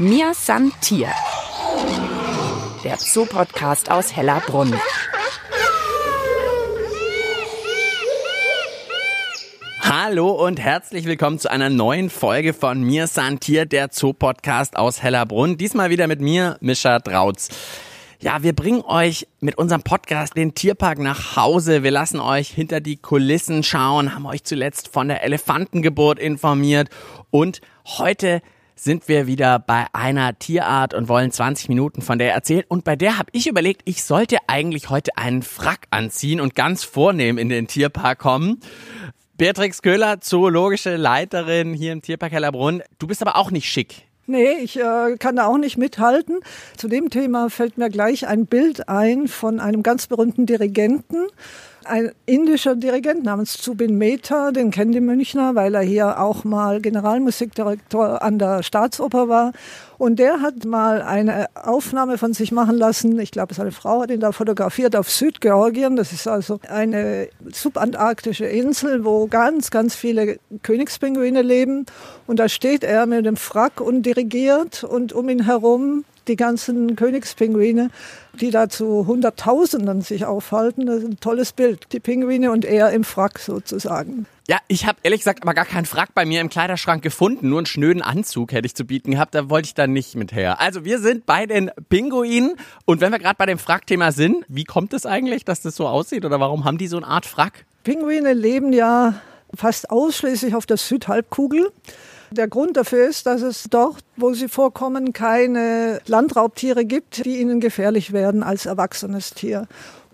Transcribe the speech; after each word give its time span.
Mir 0.00 0.32
san 0.32 0.70
Tier. 0.80 1.08
Der 2.84 2.98
Zoopodcast 2.98 3.90
aus 3.90 4.14
Hellerbrunn. 4.14 4.72
Hallo 9.80 10.30
und 10.30 10.60
herzlich 10.60 11.04
willkommen 11.04 11.40
zu 11.40 11.50
einer 11.50 11.68
neuen 11.68 12.10
Folge 12.10 12.54
von 12.54 12.80
Mir 12.80 13.08
san 13.08 13.40
Tier, 13.40 13.66
der 13.66 13.90
Zoopodcast 13.90 14.76
aus 14.76 15.02
Hellerbrunn. 15.02 15.58
Diesmal 15.58 15.90
wieder 15.90 16.06
mit 16.06 16.20
mir, 16.20 16.58
Mischa 16.60 17.00
Drautz. 17.00 17.48
Ja, 18.20 18.44
wir 18.44 18.52
bringen 18.52 18.82
euch 18.82 19.26
mit 19.40 19.58
unserem 19.58 19.82
Podcast 19.82 20.36
den 20.36 20.54
Tierpark 20.54 21.00
nach 21.00 21.34
Hause. 21.34 21.82
Wir 21.82 21.90
lassen 21.90 22.20
euch 22.20 22.50
hinter 22.50 22.80
die 22.80 22.98
Kulissen 22.98 23.64
schauen, 23.64 24.14
haben 24.14 24.26
euch 24.26 24.44
zuletzt 24.44 24.86
von 24.86 25.08
der 25.08 25.24
Elefantengeburt 25.24 26.20
informiert 26.20 26.88
und 27.30 27.60
heute 27.84 28.42
sind 28.78 29.08
wir 29.08 29.26
wieder 29.26 29.58
bei 29.58 29.86
einer 29.92 30.38
Tierart 30.38 30.94
und 30.94 31.08
wollen 31.08 31.30
20 31.30 31.68
Minuten 31.68 32.02
von 32.02 32.18
der 32.18 32.32
erzählen. 32.32 32.64
Und 32.68 32.84
bei 32.84 32.96
der 32.96 33.18
habe 33.18 33.30
ich 33.32 33.46
überlegt, 33.46 33.82
ich 33.84 34.04
sollte 34.04 34.38
eigentlich 34.46 34.90
heute 34.90 35.16
einen 35.16 35.42
Frack 35.42 35.86
anziehen 35.90 36.40
und 36.40 36.54
ganz 36.54 36.84
vornehm 36.84 37.38
in 37.38 37.48
den 37.48 37.66
Tierpark 37.66 38.18
kommen. 38.18 38.60
Beatrix 39.36 39.82
Köhler, 39.82 40.20
zoologische 40.20 40.96
Leiterin 40.96 41.74
hier 41.74 41.92
im 41.92 42.02
Tierpark 42.02 42.32
Hellerbrunn. 42.32 42.82
Du 42.98 43.06
bist 43.06 43.22
aber 43.22 43.36
auch 43.36 43.50
nicht 43.50 43.68
schick. 43.68 44.08
Nee, 44.30 44.58
ich 44.62 44.78
äh, 44.78 45.16
kann 45.18 45.36
da 45.36 45.46
auch 45.46 45.56
nicht 45.56 45.78
mithalten. 45.78 46.40
Zu 46.76 46.88
dem 46.88 47.08
Thema 47.08 47.48
fällt 47.48 47.78
mir 47.78 47.88
gleich 47.88 48.26
ein 48.26 48.44
Bild 48.44 48.86
ein 48.88 49.26
von 49.26 49.58
einem 49.58 49.82
ganz 49.82 50.06
berühmten 50.06 50.44
Dirigenten, 50.44 51.28
ein 51.88 52.12
indischer 52.26 52.76
Dirigent 52.76 53.24
namens 53.24 53.54
Zubin 53.54 53.96
Mehta, 53.98 54.52
den 54.52 54.70
kennen 54.70 54.92
die 54.92 55.00
Münchner, 55.00 55.54
weil 55.54 55.74
er 55.74 55.82
hier 55.82 56.20
auch 56.20 56.44
mal 56.44 56.80
Generalmusikdirektor 56.80 58.22
an 58.22 58.38
der 58.38 58.62
Staatsoper 58.62 59.28
war. 59.28 59.52
Und 59.98 60.20
der 60.20 60.40
hat 60.40 60.64
mal 60.64 61.02
eine 61.02 61.46
Aufnahme 61.54 62.18
von 62.18 62.32
sich 62.32 62.52
machen 62.52 62.76
lassen. 62.76 63.18
Ich 63.18 63.32
glaube, 63.32 63.54
seine 63.54 63.72
Frau 63.72 64.02
hat 64.02 64.10
ihn 64.10 64.20
da 64.20 64.30
fotografiert 64.30 64.94
auf 64.94 65.10
Südgeorgien. 65.10 65.96
Das 65.96 66.12
ist 66.12 66.28
also 66.28 66.60
eine 66.68 67.28
subantarktische 67.52 68.46
Insel, 68.46 69.04
wo 69.04 69.26
ganz, 69.26 69.70
ganz 69.70 69.96
viele 69.96 70.38
Königspinguine 70.62 71.42
leben. 71.42 71.86
Und 72.28 72.38
da 72.38 72.48
steht 72.48 72.84
er 72.84 73.06
mit 73.06 73.26
dem 73.26 73.36
Frack 73.36 73.80
und 73.80 74.02
dirigiert 74.02 74.84
und 74.84 75.12
um 75.12 75.28
ihn 75.28 75.44
herum 75.44 76.04
die 76.28 76.36
ganzen 76.36 76.96
Königspinguine, 76.96 77.90
die 78.40 78.50
da 78.50 78.68
zu 78.68 79.06
Hunderttausenden 79.06 80.02
sich 80.02 80.24
aufhalten. 80.24 80.86
Das 80.86 80.98
ist 80.98 81.04
ein 81.04 81.20
tolles 81.20 81.52
Bild. 81.52 81.92
Die 81.92 82.00
Pinguine 82.00 82.50
und 82.50 82.64
er 82.64 82.90
im 82.90 83.04
Frack 83.04 83.38
sozusagen. 83.38 84.26
Ja, 84.48 84.58
ich 84.66 84.86
habe 84.86 84.98
ehrlich 85.02 85.20
gesagt 85.20 85.42
aber 85.42 85.52
gar 85.52 85.66
keinen 85.66 85.84
Frack 85.84 86.14
bei 86.14 86.24
mir 86.24 86.40
im 86.40 86.48
Kleiderschrank 86.48 87.02
gefunden. 87.02 87.50
Nur 87.50 87.58
einen 87.58 87.66
schnöden 87.66 88.00
Anzug 88.00 88.52
hätte 88.52 88.66
ich 88.66 88.74
zu 88.74 88.86
bieten 88.86 89.10
gehabt. 89.10 89.34
Da 89.34 89.50
wollte 89.50 89.66
ich 89.66 89.74
dann 89.74 89.92
nicht 89.92 90.14
mit 90.14 90.32
her. 90.32 90.60
Also 90.60 90.84
wir 90.84 91.00
sind 91.00 91.26
bei 91.26 91.46
den 91.46 91.70
Pinguinen. 91.88 92.56
Und 92.86 93.00
wenn 93.00 93.12
wir 93.12 93.18
gerade 93.18 93.36
bei 93.36 93.46
dem 93.46 93.58
Frackthema 93.58 94.12
sind, 94.12 94.44
wie 94.48 94.64
kommt 94.64 94.94
es 94.94 95.04
eigentlich, 95.04 95.44
dass 95.44 95.60
das 95.60 95.76
so 95.76 95.86
aussieht? 95.86 96.24
Oder 96.24 96.40
warum 96.40 96.64
haben 96.64 96.78
die 96.78 96.88
so 96.88 96.96
eine 96.96 97.06
Art 97.06 97.26
Frack? 97.26 97.66
Pinguine 97.84 98.32
leben 98.32 98.72
ja 98.72 99.20
fast 99.54 99.90
ausschließlich 99.90 100.54
auf 100.54 100.66
der 100.66 100.76
Südhalbkugel. 100.76 101.70
Der 102.30 102.48
Grund 102.48 102.76
dafür 102.76 103.08
ist, 103.08 103.26
dass 103.26 103.40
es 103.40 103.64
dort, 103.70 104.04
wo 104.16 104.34
sie 104.34 104.48
vorkommen, 104.48 105.12
keine 105.12 106.00
Landraubtiere 106.06 106.84
gibt, 106.84 107.24
die 107.24 107.40
ihnen 107.40 107.60
gefährlich 107.60 108.12
werden 108.12 108.42
als 108.42 108.66
erwachsenes 108.66 109.30
Tier. 109.30 109.66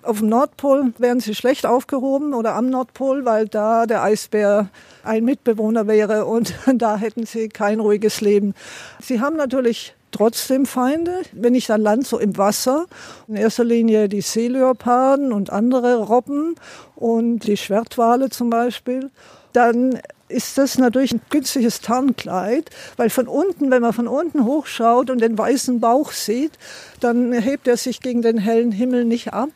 Auf 0.03 0.19
dem 0.19 0.29
Nordpol 0.29 0.93
wären 0.99 1.21
sie 1.21 1.35
schlecht 1.35 1.65
aufgehoben 1.65 2.35
oder 2.35 2.55
am 2.55 2.69
Nordpol, 2.69 3.25
weil 3.25 3.49
da 3.49 3.87
der 3.87 4.03
Eisbär 4.03 4.69
ein 5.03 5.25
Mitbewohner 5.25 5.87
wäre 5.87 6.27
und 6.27 6.55
da 6.75 6.97
hätten 6.97 7.27
sie 7.27 7.49
kein 7.49 7.81
ruhiges 7.81 8.21
Leben. 8.21 8.55
Sie 9.01 9.21
haben 9.21 9.37
natürlich 9.37 9.95
trotzdem 10.13 10.67
Feinde. 10.67 11.23
Wenn 11.33 11.55
ich 11.55 11.73
an 11.73 11.81
Land, 11.81 12.07
so 12.07 12.19
im 12.19 12.37
Wasser, 12.37 12.87
in 13.27 13.37
erster 13.37 13.65
Linie 13.65 14.09
die 14.09 14.21
Seeleoparden 14.21 15.33
und 15.33 15.51
andere 15.51 16.03
Robben 16.03 16.55
und 16.95 17.41
die 17.41 17.57
Schwertwale 17.57 18.29
zum 18.29 18.51
Beispiel, 18.51 19.11
dann 19.53 20.01
ist 20.29 20.59
das 20.59 20.79
natürlich 20.79 21.13
ein 21.13 21.21
günstiges 21.31 21.81
Tarnkleid, 21.81 22.71
weil 22.97 23.11
von 23.11 23.29
unten, 23.29 23.71
wenn 23.71 23.83
man 23.83 23.93
von 23.93 24.09
unten 24.09 24.45
hochschaut 24.45 25.11
und 25.11 25.21
den 25.21 25.37
weißen 25.37 25.81
Bauch 25.81 26.13
sieht, 26.13 26.53
dann 27.01 27.33
hebt 27.33 27.69
er 27.69 27.77
sich 27.77 28.01
gegen 28.01 28.23
den 28.23 28.39
hellen 28.39 28.73
Himmel 28.73 29.05
nicht 29.05 29.33
ab. 29.33 29.51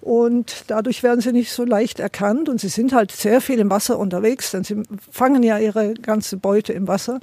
Und 0.00 0.64
dadurch 0.68 1.02
werden 1.02 1.20
sie 1.20 1.32
nicht 1.32 1.52
so 1.52 1.64
leicht 1.64 2.00
erkannt. 2.00 2.48
Und 2.48 2.60
sie 2.60 2.68
sind 2.68 2.92
halt 2.92 3.12
sehr 3.12 3.40
viel 3.40 3.58
im 3.58 3.70
Wasser 3.70 3.98
unterwegs, 3.98 4.50
denn 4.50 4.64
sie 4.64 4.82
fangen 5.10 5.42
ja 5.42 5.58
ihre 5.58 5.94
ganze 5.94 6.38
Beute 6.38 6.72
im 6.72 6.88
Wasser. 6.88 7.20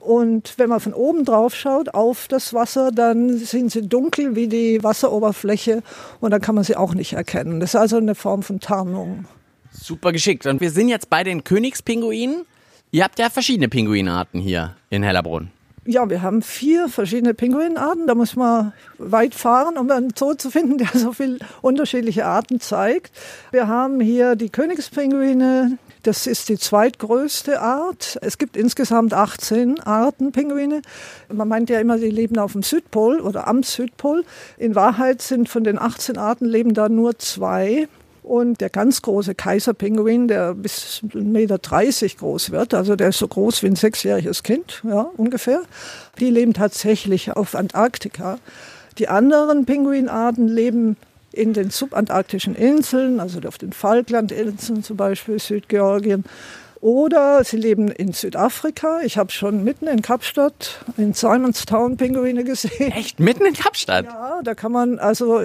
Und 0.00 0.58
wenn 0.58 0.68
man 0.68 0.80
von 0.80 0.92
oben 0.92 1.24
drauf 1.24 1.54
schaut 1.54 1.94
auf 1.94 2.28
das 2.28 2.52
Wasser, 2.52 2.92
dann 2.92 3.38
sind 3.38 3.72
sie 3.72 3.88
dunkel 3.88 4.36
wie 4.36 4.48
die 4.48 4.82
Wasseroberfläche 4.82 5.82
und 6.20 6.30
dann 6.30 6.42
kann 6.42 6.54
man 6.54 6.64
sie 6.64 6.76
auch 6.76 6.92
nicht 6.94 7.14
erkennen. 7.14 7.58
Das 7.58 7.70
ist 7.70 7.80
also 7.80 7.96
eine 7.96 8.14
Form 8.14 8.42
von 8.42 8.60
Tarnung. 8.60 9.24
Super 9.78 10.12
geschickt. 10.12 10.46
Und 10.46 10.60
wir 10.60 10.70
sind 10.70 10.88
jetzt 10.88 11.10
bei 11.10 11.24
den 11.24 11.44
Königspinguinen. 11.44 12.46
Ihr 12.90 13.04
habt 13.04 13.18
ja 13.18 13.28
verschiedene 13.28 13.68
Pinguinarten 13.68 14.40
hier 14.40 14.76
in 14.88 15.02
Hellerbrunn. 15.02 15.50
Ja, 15.86 16.08
wir 16.08 16.22
haben 16.22 16.40
vier 16.40 16.88
verschiedene 16.88 17.34
Pinguinarten. 17.34 18.06
Da 18.06 18.14
muss 18.14 18.36
man 18.36 18.72
weit 18.96 19.34
fahren, 19.34 19.76
um 19.76 19.90
einen 19.90 20.14
Zoo 20.16 20.34
zu 20.34 20.50
finden, 20.50 20.78
der 20.78 20.88
so 20.94 21.12
viele 21.12 21.38
unterschiedliche 21.60 22.24
Arten 22.24 22.60
zeigt. 22.60 23.12
Wir 23.50 23.68
haben 23.68 24.00
hier 24.00 24.36
die 24.36 24.48
Königspinguine. 24.48 25.76
Das 26.02 26.26
ist 26.26 26.48
die 26.48 26.58
zweitgrößte 26.58 27.60
Art. 27.60 28.18
Es 28.22 28.38
gibt 28.38 28.56
insgesamt 28.56 29.12
18 29.12 29.80
Arten 29.80 30.32
Pinguine. 30.32 30.80
Man 31.32 31.48
meint 31.48 31.68
ja 31.68 31.80
immer, 31.80 31.98
die 31.98 32.10
leben 32.10 32.38
auf 32.38 32.52
dem 32.52 32.62
Südpol 32.62 33.20
oder 33.20 33.46
am 33.46 33.62
Südpol. 33.62 34.24
In 34.56 34.74
Wahrheit 34.74 35.20
sind 35.20 35.48
von 35.48 35.64
den 35.64 35.78
18 35.78 36.16
Arten 36.16 36.46
leben 36.46 36.74
da 36.74 36.88
nur 36.88 37.18
zwei. 37.18 37.88
Und 38.24 38.62
der 38.62 38.70
ganz 38.70 39.02
große 39.02 39.34
Kaiserpinguin, 39.34 40.28
der 40.28 40.54
bis 40.54 41.02
1,30 41.12 41.22
Meter 41.24 41.58
groß 41.58 42.52
wird, 42.52 42.72
also 42.72 42.96
der 42.96 43.10
ist 43.10 43.18
so 43.18 43.28
groß 43.28 43.62
wie 43.62 43.66
ein 43.66 43.76
sechsjähriges 43.76 44.42
Kind, 44.42 44.80
ja, 44.82 45.10
ungefähr, 45.18 45.60
die 46.18 46.30
leben 46.30 46.54
tatsächlich 46.54 47.32
auf 47.32 47.54
Antarktika. 47.54 48.38
Die 48.96 49.08
anderen 49.08 49.66
Pinguinarten 49.66 50.48
leben 50.48 50.96
in 51.32 51.52
den 51.52 51.68
subantarktischen 51.68 52.54
Inseln, 52.54 53.20
also 53.20 53.40
auf 53.46 53.58
den 53.58 53.74
Falklandinseln 53.74 54.82
zum 54.82 54.96
Beispiel, 54.96 55.38
Südgeorgien. 55.38 56.24
Oder 56.80 57.44
sie 57.44 57.58
leben 57.58 57.88
in 57.88 58.12
Südafrika. 58.12 59.00
Ich 59.02 59.18
habe 59.18 59.32
schon 59.32 59.64
mitten 59.64 59.86
in 59.86 60.00
Kapstadt, 60.00 60.80
in 60.96 61.12
Simonstown, 61.12 61.98
Pinguine 61.98 62.44
gesehen. 62.44 62.92
Echt? 62.92 63.20
Mitten 63.20 63.44
in 63.44 63.54
Kapstadt? 63.54 64.06
Ja, 64.06 64.40
da 64.42 64.54
kann 64.54 64.72
man 64.72 64.98
also 64.98 65.42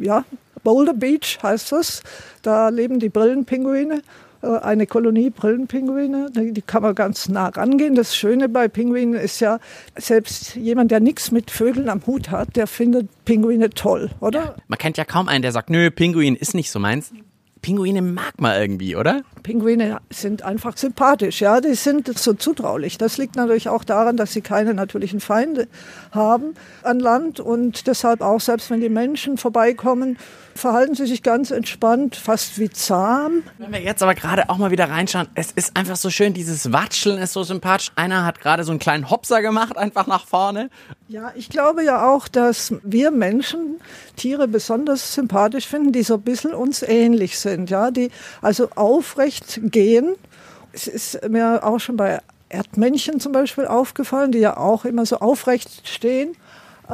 ja, 0.00 0.24
Boulder 0.62 0.94
Beach 0.94 1.38
heißt 1.42 1.72
das. 1.72 2.02
Da 2.42 2.68
leben 2.68 2.98
die 2.98 3.08
Brillenpinguine 3.08 4.02
äh, 4.42 4.58
eine 4.58 4.86
Kolonie 4.86 5.30
Brillenpinguine. 5.30 6.30
Die 6.32 6.62
kann 6.62 6.82
man 6.82 6.94
ganz 6.94 7.28
nah 7.28 7.48
rangehen. 7.48 7.94
Das 7.94 8.16
Schöne 8.16 8.48
bei 8.48 8.68
Pinguinen 8.68 9.14
ist 9.14 9.40
ja, 9.40 9.58
selbst 9.96 10.56
jemand, 10.56 10.90
der 10.90 11.00
nichts 11.00 11.30
mit 11.30 11.50
Vögeln 11.50 11.88
am 11.88 12.04
Hut 12.06 12.30
hat, 12.30 12.56
der 12.56 12.66
findet 12.66 13.08
Pinguine 13.24 13.70
toll, 13.70 14.10
oder? 14.20 14.40
Ja, 14.40 14.54
man 14.68 14.78
kennt 14.78 14.98
ja 14.98 15.04
kaum 15.04 15.28
einen, 15.28 15.42
der 15.42 15.52
sagt, 15.52 15.70
nö, 15.70 15.90
Pinguin 15.90 16.36
ist 16.36 16.54
nicht 16.54 16.70
so 16.70 16.78
meins. 16.78 17.12
Pinguine 17.62 18.02
mag 18.02 18.40
man 18.40 18.60
irgendwie, 18.60 18.96
oder? 18.96 19.22
Pinguine 19.44 19.98
sind 20.10 20.42
einfach 20.42 20.76
sympathisch, 20.76 21.40
ja, 21.40 21.60
die 21.60 21.74
sind 21.74 22.18
so 22.18 22.34
zutraulich. 22.34 22.98
Das 22.98 23.18
liegt 23.18 23.36
natürlich 23.36 23.68
auch 23.68 23.84
daran, 23.84 24.16
dass 24.16 24.32
sie 24.32 24.40
keine 24.40 24.74
natürlichen 24.74 25.20
Feinde 25.20 25.68
haben 26.10 26.54
an 26.82 26.98
Land 26.98 27.38
und 27.38 27.86
deshalb 27.86 28.20
auch, 28.20 28.40
selbst 28.40 28.68
wenn 28.70 28.80
die 28.80 28.88
Menschen 28.88 29.38
vorbeikommen, 29.38 30.18
verhalten 30.54 30.94
sie 30.94 31.06
sich 31.06 31.22
ganz 31.22 31.50
entspannt, 31.50 32.16
fast 32.16 32.58
wie 32.58 32.70
zahm. 32.70 33.42
Wenn 33.58 33.72
wir 33.72 33.80
jetzt 33.80 34.02
aber 34.02 34.14
gerade 34.14 34.48
auch 34.48 34.58
mal 34.58 34.70
wieder 34.70 34.88
reinschauen, 34.88 35.28
es 35.34 35.52
ist 35.52 35.76
einfach 35.76 35.96
so 35.96 36.10
schön, 36.10 36.34
dieses 36.34 36.72
Watscheln 36.72 37.18
ist 37.18 37.32
so 37.32 37.42
sympathisch. 37.42 37.90
Einer 37.96 38.24
hat 38.24 38.40
gerade 38.40 38.64
so 38.64 38.72
einen 38.72 38.78
kleinen 38.78 39.10
Hopser 39.10 39.42
gemacht, 39.42 39.76
einfach 39.76 40.06
nach 40.06 40.26
vorne. 40.26 40.70
Ja, 41.08 41.32
ich 41.34 41.48
glaube 41.48 41.84
ja 41.84 42.08
auch, 42.08 42.28
dass 42.28 42.74
wir 42.82 43.10
Menschen 43.10 43.80
Tiere 44.16 44.48
besonders 44.48 45.14
sympathisch 45.14 45.66
finden, 45.66 45.92
die 45.92 46.02
so 46.02 46.14
ein 46.14 46.22
bisschen 46.22 46.54
uns 46.54 46.82
ähnlich 46.82 47.38
sind, 47.38 47.70
ja, 47.70 47.90
die 47.90 48.10
also 48.40 48.70
aufrecht 48.74 49.60
gehen. 49.64 50.14
Es 50.72 50.86
ist 50.86 51.28
mir 51.28 51.64
auch 51.64 51.78
schon 51.78 51.96
bei 51.96 52.20
Erdmännchen 52.48 53.20
zum 53.20 53.32
Beispiel 53.32 53.66
aufgefallen, 53.66 54.32
die 54.32 54.38
ja 54.38 54.56
auch 54.56 54.84
immer 54.84 55.06
so 55.06 55.18
aufrecht 55.18 55.86
stehen. 55.88 56.36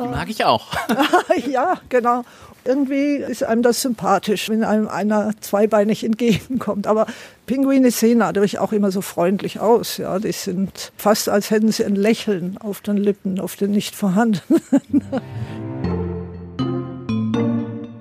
Die 0.00 0.06
mag 0.06 0.28
ich 0.28 0.44
auch. 0.44 0.66
ja, 1.50 1.80
genau 1.88 2.24
irgendwie 2.64 3.16
ist 3.16 3.42
einem 3.44 3.62
das 3.62 3.82
sympathisch, 3.82 4.48
wenn 4.48 4.64
einem 4.64 4.88
einer 4.88 5.32
zweibeinig 5.40 6.04
entgegenkommt. 6.04 6.86
Aber 6.86 7.06
Pinguine 7.46 7.90
sehen 7.90 8.18
natürlich 8.18 8.58
auch 8.58 8.72
immer 8.72 8.90
so 8.90 9.00
freundlich 9.00 9.60
aus. 9.60 9.96
Ja, 9.96 10.18
die 10.18 10.32
sind 10.32 10.92
fast, 10.96 11.28
als 11.28 11.50
hätten 11.50 11.72
sie 11.72 11.84
ein 11.84 11.96
Lächeln 11.96 12.58
auf 12.58 12.80
den 12.80 12.96
Lippen, 12.96 13.40
auf 13.40 13.56
den 13.56 13.70
nicht 13.70 13.94
vorhandenen. 13.94 14.62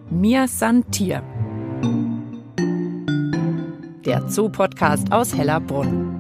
Mia 0.10 0.48
Santier. 0.48 1.22
Der 4.06 4.28
Zoo-Podcast 4.30 5.12
aus 5.12 5.36
Hellerbrunn. 5.36 6.17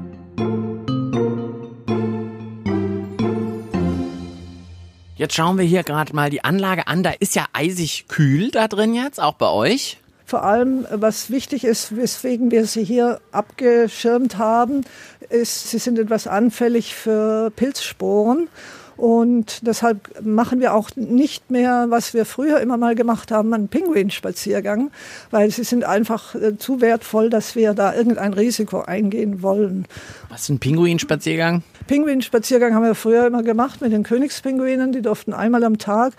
Jetzt 5.18 5.34
schauen 5.34 5.58
wir 5.58 5.66
hier 5.66 5.81
gerade 5.81 6.16
mal 6.16 6.30
die 6.30 6.44
Anlage 6.44 6.86
an. 6.86 7.02
Da 7.02 7.12
ist 7.19 7.36
ja 7.36 7.46
eisig 7.52 8.06
kühl 8.08 8.52
da 8.52 8.68
drin 8.68 8.94
jetzt, 8.94 9.19
auch 9.19 9.34
bei 9.34 9.50
euch. 9.50 9.98
Vor 10.28 10.44
allem, 10.44 10.86
was 10.92 11.31
wichtig 11.31 11.64
ist, 11.64 11.96
weswegen 11.96 12.52
wir 12.52 12.68
sie 12.68 12.84
hier 12.84 13.19
abgeschirmt 13.31 14.38
haben, 14.38 14.84
ist, 15.30 15.72
sie 15.72 15.80
sind 15.80 15.98
etwas 15.98 16.28
anfällig 16.28 16.94
für 16.94 17.50
Pilzsporen. 17.56 18.48
Und 18.96 19.66
deshalb 19.66 20.24
machen 20.24 20.60
wir 20.60 20.74
auch 20.74 20.90
nicht 20.96 21.50
mehr, 21.50 21.88
was 21.90 22.13
wir 22.13 22.25
früher 22.25 22.60
immer 22.60 22.78
mal 22.78 22.94
gemacht 22.94 23.31
haben, 23.31 23.54
einen 23.54 23.70
Pinguinspaziergang, 23.70 24.92
weil 25.31 25.50
sie 25.50 25.63
sind 25.63 25.84
einfach 25.84 26.36
äh, 26.36 26.58
zu 26.58 26.81
wertvoll, 26.81 27.30
dass 27.30 27.56
wir 27.56 27.74
da 27.74 27.94
irgendein 27.94 28.34
Risiko 28.34 28.81
eingehen 28.81 29.42
wollen. 29.42 29.86
Was 30.30 30.44
ist 30.44 30.50
ein 30.50 30.60
Pinguinspaziergang? 30.60 31.63
Pinguinspaziergang 31.88 32.75
haben 32.75 32.84
wir 32.84 32.95
früher 32.95 33.28
immer 33.28 33.44
gemacht 33.44 33.81
mit 33.81 33.92
den 33.92 34.04
Königspinguinen. 34.04 34.92
Die 34.92 35.01
durften 35.01 35.34
einmal 35.34 35.63
am 35.63 35.78
Tag 35.78 36.13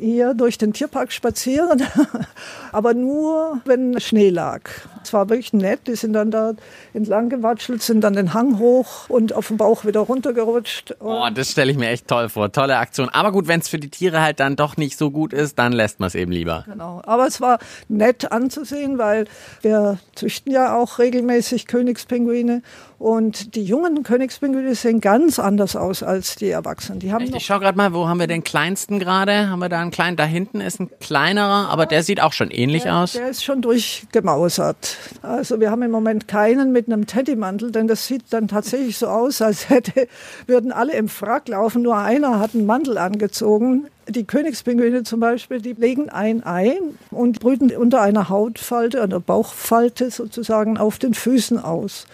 hier 0.00 0.34
durch 0.34 0.58
den 0.58 0.72
Tierpark 0.72 1.12
spazieren, 1.12 1.82
aber 2.72 2.94
nur, 2.94 3.60
wenn 3.64 4.00
Schnee 4.00 4.30
lag. 4.30 4.62
Es 5.02 5.12
war 5.12 5.28
wirklich 5.28 5.52
nett. 5.52 5.80
Die 5.86 5.94
sind 5.94 6.12
dann 6.12 6.30
da 6.30 6.54
entlang 6.92 7.28
gewatschelt, 7.28 7.82
sind 7.82 8.02
dann 8.02 8.14
den 8.14 8.34
Hang 8.34 8.58
hoch 8.58 9.08
und 9.08 9.32
auf 9.32 9.48
dem 9.48 9.56
Bauch 9.56 9.84
wieder 9.84 10.00
runtergerutscht. 10.00 10.96
Oh, 11.00 11.26
das 11.32 11.50
stelle 11.50 11.70
ich 11.70 11.78
mir 11.78 11.88
echt 11.88 12.08
toll 12.08 12.28
vor. 12.28 12.52
Tolle 12.52 12.76
Aktion. 12.78 13.08
Aber 13.08 13.32
gut, 13.32 13.48
wenn 13.48 13.60
es 13.60 13.68
für 13.68 13.78
die 13.78 13.90
Tiere 13.90 14.20
halt 14.20 14.40
dann 14.40 14.56
doch 14.56 14.76
nicht 14.76 14.98
so 14.98 15.10
gut 15.10 15.32
ist, 15.32 15.58
dann 15.58 15.72
lässt 15.72 16.00
man 16.00 16.08
es 16.08 16.14
eben 16.14 16.32
lieber. 16.32 16.64
Genau. 16.66 17.02
Aber 17.04 17.26
es 17.26 17.40
war 17.40 17.58
nett 17.88 18.30
anzusehen, 18.30 18.98
weil 18.98 19.26
wir 19.62 19.98
züchten 20.14 20.52
ja 20.52 20.76
auch 20.76 20.98
regelmäßig 20.98 21.66
Königspinguine 21.66 22.62
und 23.00 23.54
die 23.54 23.64
jungen 23.64 24.02
Königspinguine 24.02 24.74
sehen 24.74 25.00
ganz 25.00 25.38
anders 25.38 25.74
aus 25.74 26.02
als 26.02 26.36
die 26.36 26.50
Erwachsenen. 26.50 26.98
Die 26.98 27.14
haben 27.14 27.24
Echt? 27.24 27.34
Ich 27.34 27.46
schau 27.46 27.58
gerade 27.58 27.78
mal, 27.78 27.94
wo 27.94 28.06
haben 28.06 28.20
wir 28.20 28.26
den 28.26 28.44
kleinsten 28.44 28.98
gerade? 28.98 29.48
Haben 29.48 29.60
wir 29.60 29.70
da 29.70 29.80
einen 29.80 29.90
kleinen? 29.90 30.18
Da 30.18 30.24
hinten 30.24 30.60
ist 30.60 30.80
ein 30.80 30.90
kleinerer, 31.00 31.70
aber 31.70 31.86
der 31.86 32.02
sieht 32.02 32.20
auch 32.20 32.34
schon 32.34 32.50
ähnlich 32.50 32.82
der, 32.82 32.96
aus. 32.96 33.12
Der 33.12 33.30
ist 33.30 33.42
schon 33.42 33.62
durchgemausert. 33.62 34.98
Also 35.22 35.60
wir 35.60 35.70
haben 35.70 35.80
im 35.80 35.90
Moment 35.90 36.28
keinen 36.28 36.72
mit 36.72 36.88
einem 36.88 37.06
Teddymantel, 37.06 37.72
denn 37.72 37.88
das 37.88 38.06
sieht 38.06 38.24
dann 38.34 38.48
tatsächlich 38.48 38.98
so 38.98 39.06
aus, 39.06 39.40
als 39.40 39.70
hätte, 39.70 40.06
würden 40.46 40.70
alle 40.70 40.92
im 40.92 41.08
Frack 41.08 41.48
laufen. 41.48 41.80
Nur 41.80 41.96
einer 41.96 42.38
hat 42.38 42.54
einen 42.54 42.66
Mantel 42.66 42.98
angezogen. 42.98 43.86
Die 44.08 44.24
Königspinguine 44.24 45.04
zum 45.04 45.20
Beispiel, 45.20 45.62
die 45.62 45.72
legen 45.72 46.10
ein 46.10 46.44
Ei 46.44 46.76
und 47.10 47.40
brüten 47.40 47.74
unter 47.74 48.02
einer 48.02 48.28
Hautfalte, 48.28 49.02
einer 49.02 49.20
Bauchfalte 49.20 50.10
sozusagen 50.10 50.76
auf 50.76 50.98
den 50.98 51.14
Füßen 51.14 51.58
aus 51.58 52.06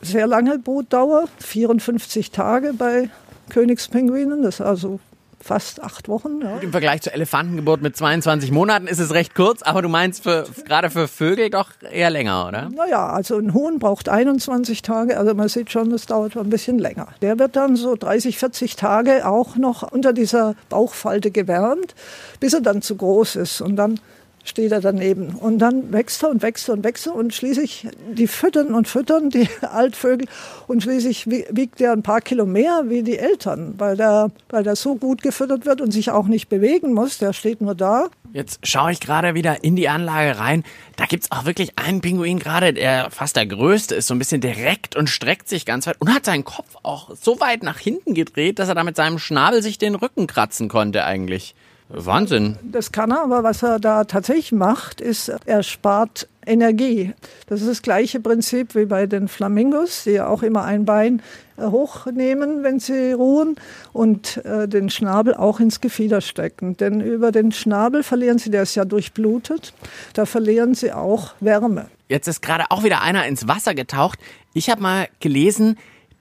sehr 0.00 0.26
lange 0.26 0.58
Brutdauer, 0.58 1.24
54 1.38 2.30
Tage 2.30 2.72
bei 2.74 3.08
Königspinguinen, 3.50 4.42
das 4.42 4.56
ist 4.56 4.60
also 4.60 5.00
fast 5.44 5.82
acht 5.82 6.08
Wochen. 6.08 6.40
Ja. 6.42 6.58
Im 6.58 6.70
Vergleich 6.70 7.02
zur 7.02 7.12
Elefantengeburt 7.12 7.82
mit 7.82 7.96
22 7.96 8.50
Monaten 8.50 8.86
ist 8.86 8.98
es 8.98 9.12
recht 9.12 9.34
kurz, 9.34 9.62
aber 9.62 9.82
du 9.82 9.88
meinst 9.88 10.22
für, 10.22 10.46
gerade 10.64 10.90
für 10.90 11.06
Vögel 11.06 11.50
doch 11.50 11.70
eher 11.92 12.10
länger, 12.10 12.48
oder? 12.48 12.70
Naja, 12.70 13.08
also 13.08 13.36
ein 13.36 13.52
Huhn 13.52 13.78
braucht 13.78 14.08
21 14.08 14.82
Tage, 14.82 15.18
also 15.18 15.34
man 15.34 15.48
sieht 15.48 15.70
schon, 15.70 15.90
das 15.90 16.06
dauert 16.06 16.36
ein 16.36 16.48
bisschen 16.48 16.78
länger. 16.78 17.08
Der 17.20 17.38
wird 17.38 17.56
dann 17.56 17.76
so 17.76 17.94
30, 17.94 18.38
40 18.38 18.76
Tage 18.76 19.28
auch 19.28 19.56
noch 19.56 19.92
unter 19.92 20.12
dieser 20.12 20.54
Bauchfalte 20.70 21.30
gewärmt, 21.30 21.94
bis 22.40 22.54
er 22.54 22.62
dann 22.62 22.80
zu 22.80 22.96
groß 22.96 23.36
ist 23.36 23.60
und 23.60 23.76
dann 23.76 24.00
steht 24.44 24.72
er 24.72 24.80
daneben. 24.80 25.30
Und 25.30 25.58
dann 25.58 25.92
wächst 25.92 26.22
er 26.22 26.30
und 26.30 26.42
wächst 26.42 26.68
er 26.68 26.74
und 26.74 26.84
wächst 26.84 27.06
er 27.06 27.14
und 27.14 27.34
schließlich, 27.34 27.88
die 28.12 28.26
füttern 28.26 28.74
und 28.74 28.86
füttern, 28.86 29.30
die 29.30 29.48
Altvögel, 29.62 30.28
und 30.66 30.82
schließlich 30.82 31.26
wiegt 31.26 31.80
er 31.80 31.92
ein 31.92 32.02
paar 32.02 32.20
Kilo 32.20 32.46
mehr 32.46 32.84
wie 32.86 33.02
die 33.02 33.18
Eltern, 33.18 33.74
weil 33.78 33.96
der, 33.96 34.30
weil 34.50 34.62
der 34.62 34.76
so 34.76 34.94
gut 34.94 35.22
gefüttert 35.22 35.66
wird 35.66 35.80
und 35.80 35.90
sich 35.90 36.10
auch 36.10 36.26
nicht 36.26 36.48
bewegen 36.48 36.92
muss. 36.92 37.18
Der 37.18 37.32
steht 37.32 37.60
nur 37.60 37.74
da. 37.74 38.08
Jetzt 38.32 38.66
schaue 38.66 38.92
ich 38.92 39.00
gerade 39.00 39.34
wieder 39.34 39.62
in 39.62 39.76
die 39.76 39.88
Anlage 39.88 40.38
rein. 40.38 40.64
Da 40.96 41.06
gibt 41.06 41.24
es 41.24 41.30
auch 41.30 41.44
wirklich 41.44 41.78
einen 41.78 42.00
Pinguin 42.00 42.38
gerade, 42.38 42.72
der 42.72 43.10
fast 43.10 43.36
der 43.36 43.46
größte 43.46 43.94
ist, 43.94 44.08
so 44.08 44.14
ein 44.14 44.18
bisschen 44.18 44.40
direkt 44.40 44.96
und 44.96 45.08
streckt 45.08 45.48
sich 45.48 45.64
ganz 45.64 45.86
weit 45.86 46.00
und 46.00 46.12
hat 46.12 46.24
seinen 46.24 46.44
Kopf 46.44 46.76
auch 46.82 47.10
so 47.14 47.40
weit 47.40 47.62
nach 47.62 47.78
hinten 47.78 48.12
gedreht, 48.12 48.58
dass 48.58 48.68
er 48.68 48.74
da 48.74 48.84
mit 48.84 48.96
seinem 48.96 49.18
Schnabel 49.18 49.62
sich 49.62 49.78
den 49.78 49.94
Rücken 49.94 50.26
kratzen 50.26 50.68
konnte 50.68 51.04
eigentlich. 51.04 51.54
Wahnsinn. 51.96 52.56
Das 52.62 52.92
kann 52.92 53.10
er, 53.10 53.22
aber 53.22 53.42
was 53.42 53.62
er 53.62 53.78
da 53.78 54.04
tatsächlich 54.04 54.52
macht, 54.52 55.00
ist, 55.00 55.32
er 55.46 55.62
spart 55.62 56.28
Energie. 56.46 57.14
Das 57.46 57.60
ist 57.60 57.68
das 57.70 57.82
gleiche 57.82 58.20
Prinzip 58.20 58.74
wie 58.74 58.84
bei 58.84 59.06
den 59.06 59.28
Flamingos, 59.28 60.04
die 60.04 60.12
ja 60.12 60.26
auch 60.26 60.42
immer 60.42 60.64
ein 60.64 60.84
Bein 60.84 61.22
äh, 61.56 61.64
hochnehmen, 61.64 62.62
wenn 62.62 62.80
sie 62.80 63.12
ruhen 63.12 63.56
und 63.92 64.44
äh, 64.44 64.68
den 64.68 64.90
Schnabel 64.90 65.34
auch 65.34 65.60
ins 65.60 65.80
Gefieder 65.80 66.20
stecken. 66.20 66.76
Denn 66.76 67.00
über 67.00 67.32
den 67.32 67.52
Schnabel 67.52 68.02
verlieren 68.02 68.38
sie, 68.38 68.50
der 68.50 68.62
ist 68.62 68.74
ja 68.74 68.84
durchblutet, 68.84 69.72
da 70.14 70.26
verlieren 70.26 70.74
sie 70.74 70.92
auch 70.92 71.34
Wärme. 71.40 71.86
Jetzt 72.08 72.28
ist 72.28 72.42
gerade 72.42 72.64
auch 72.70 72.84
wieder 72.84 73.00
einer 73.02 73.26
ins 73.26 73.48
Wasser 73.48 73.74
getaucht. 73.74 74.18
Ich 74.52 74.68
habe 74.68 74.82
mal 74.82 75.08
gelesen, 75.20 75.78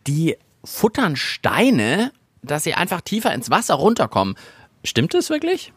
die 0.07 0.37
futtern 0.63 1.15
Steine, 1.15 2.11
dass 2.41 2.63
sie 2.63 2.73
einfach 2.73 3.01
tiefer 3.01 3.33
ins 3.33 3.49
Wasser 3.49 3.75
runterkommen. 3.75 4.35
Stimmt 4.83 5.13
das 5.13 5.29
wirklich? 5.29 5.71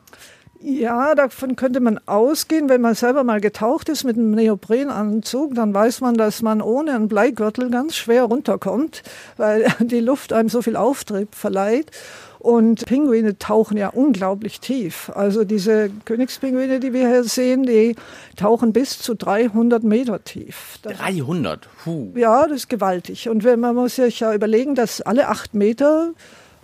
Ja, 0.60 1.14
davon 1.14 1.54
könnte 1.54 1.80
man 1.80 2.00
ausgehen, 2.06 2.68
wenn 2.68 2.80
man 2.80 2.94
selber 2.94 3.24
mal 3.24 3.40
getaucht 3.40 3.88
ist 3.88 4.04
mit 4.04 4.16
einem 4.16 4.30
Neoprenanzug, 4.32 5.54
dann 5.54 5.74
weiß 5.74 6.00
man, 6.00 6.16
dass 6.16 6.42
man 6.42 6.62
ohne 6.62 6.94
einen 6.94 7.08
Bleigürtel 7.08 7.70
ganz 7.70 7.94
schwer 7.94 8.24
runterkommt, 8.24 9.02
weil 9.36 9.66
die 9.80 10.00
Luft 10.00 10.32
einem 10.32 10.48
so 10.48 10.62
viel 10.62 10.76
Auftrieb 10.76 11.34
verleiht. 11.34 11.90
Und 12.38 12.86
Pinguine 12.86 13.38
tauchen 13.38 13.76
ja 13.76 13.88
unglaublich 13.88 14.60
tief. 14.60 15.10
Also 15.14 15.42
diese 15.42 15.90
Königspinguine, 16.04 16.78
die 16.78 16.92
wir 16.92 17.08
hier 17.08 17.24
sehen, 17.24 17.64
die 17.64 17.96
tauchen 18.36 18.72
bis 18.72 19.00
zu 19.00 19.14
300 19.14 19.82
Meter 19.82 20.22
tief. 20.22 20.78
300? 20.82 21.68
Puh. 21.82 22.12
Ja, 22.14 22.46
das 22.46 22.58
ist 22.58 22.68
gewaltig. 22.68 23.28
Und 23.28 23.42
man 23.42 23.74
muss 23.74 23.96
sich 23.96 24.20
ja 24.20 24.32
überlegen, 24.32 24.76
dass 24.76 25.00
alle 25.00 25.28
acht 25.28 25.54
Meter 25.54 26.12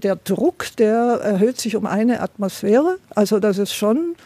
der 0.02 0.16
Druck, 0.16 0.66
der 0.78 1.20
erhöht 1.22 1.60
sich 1.60 1.76
um 1.76 1.86
eine 1.86 2.20
Atmosphäre. 2.20 2.98
Also 3.14 3.38
das 3.38 3.58
ist 3.58 3.74
schon 3.74 4.16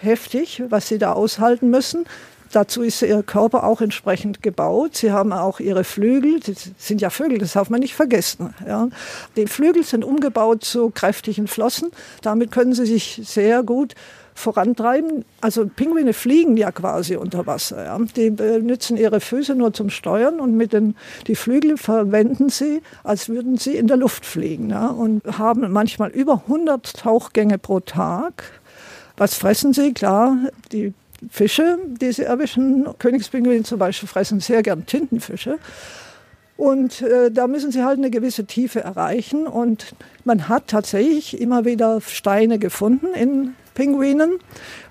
heftig, 0.00 0.62
was 0.68 0.88
sie 0.88 0.98
da 0.98 1.12
aushalten 1.12 1.70
müssen. 1.70 2.06
Dazu 2.52 2.82
ist 2.82 3.02
ihr 3.02 3.22
Körper 3.22 3.64
auch 3.64 3.80
entsprechend 3.80 4.42
gebaut. 4.42 4.96
Sie 4.96 5.10
haben 5.10 5.32
auch 5.32 5.58
ihre 5.58 5.84
Flügel, 5.84 6.40
die 6.40 6.54
sind 6.78 7.00
ja 7.00 7.10
Vögel, 7.10 7.38
das 7.38 7.54
darf 7.54 7.70
man 7.70 7.80
nicht 7.80 7.94
vergessen. 7.94 8.54
Ja. 8.66 8.88
Die 9.36 9.46
Flügel 9.46 9.82
sind 9.82 10.04
umgebaut 10.04 10.64
zu 10.64 10.90
kräftigen 10.90 11.48
Flossen. 11.48 11.90
Damit 12.22 12.52
können 12.52 12.72
sie 12.72 12.86
sich 12.86 13.20
sehr 13.24 13.62
gut 13.62 13.94
vorantreiben. 14.36 15.24
Also 15.40 15.66
Pinguine 15.66 16.12
fliegen 16.12 16.56
ja 16.56 16.70
quasi 16.70 17.16
unter 17.16 17.46
Wasser. 17.46 17.84
Ja. 17.84 17.98
Die 18.14 18.30
benutzen 18.30 18.96
ihre 18.96 19.20
Füße 19.20 19.54
nur 19.54 19.72
zum 19.72 19.90
Steuern 19.90 20.38
und 20.38 20.56
mit 20.56 20.72
den 20.72 20.94
die 21.26 21.34
Flügel 21.34 21.76
verwenden 21.76 22.50
sie, 22.50 22.82
als 23.02 23.28
würden 23.28 23.56
sie 23.56 23.76
in 23.76 23.88
der 23.88 23.96
Luft 23.96 24.24
fliegen 24.24 24.70
ja, 24.70 24.86
und 24.88 25.24
haben 25.38 25.70
manchmal 25.72 26.10
über 26.10 26.42
100 26.46 26.96
Tauchgänge 26.98 27.58
pro 27.58 27.80
Tag. 27.80 28.44
Was 29.16 29.34
fressen 29.34 29.72
sie? 29.72 29.94
Klar, 29.94 30.36
die 30.72 30.92
Fische, 31.30 31.78
die 31.86 32.12
sie 32.12 32.24
erwischen. 32.24 32.86
Königspinguine 32.98 33.62
zum 33.62 33.78
Beispiel 33.78 34.08
fressen 34.08 34.40
sehr 34.40 34.62
gern 34.62 34.84
Tintenfische. 34.84 35.58
Und 36.56 37.02
äh, 37.02 37.30
da 37.30 37.46
müssen 37.46 37.70
sie 37.70 37.84
halt 37.84 37.98
eine 37.98 38.10
gewisse 38.10 38.46
Tiefe 38.46 38.80
erreichen. 38.80 39.46
Und 39.46 39.94
man 40.24 40.48
hat 40.48 40.68
tatsächlich 40.68 41.40
immer 41.40 41.64
wieder 41.64 42.00
Steine 42.00 42.58
gefunden 42.58 43.08
in 43.14 43.54
Pinguinen, 43.74 44.38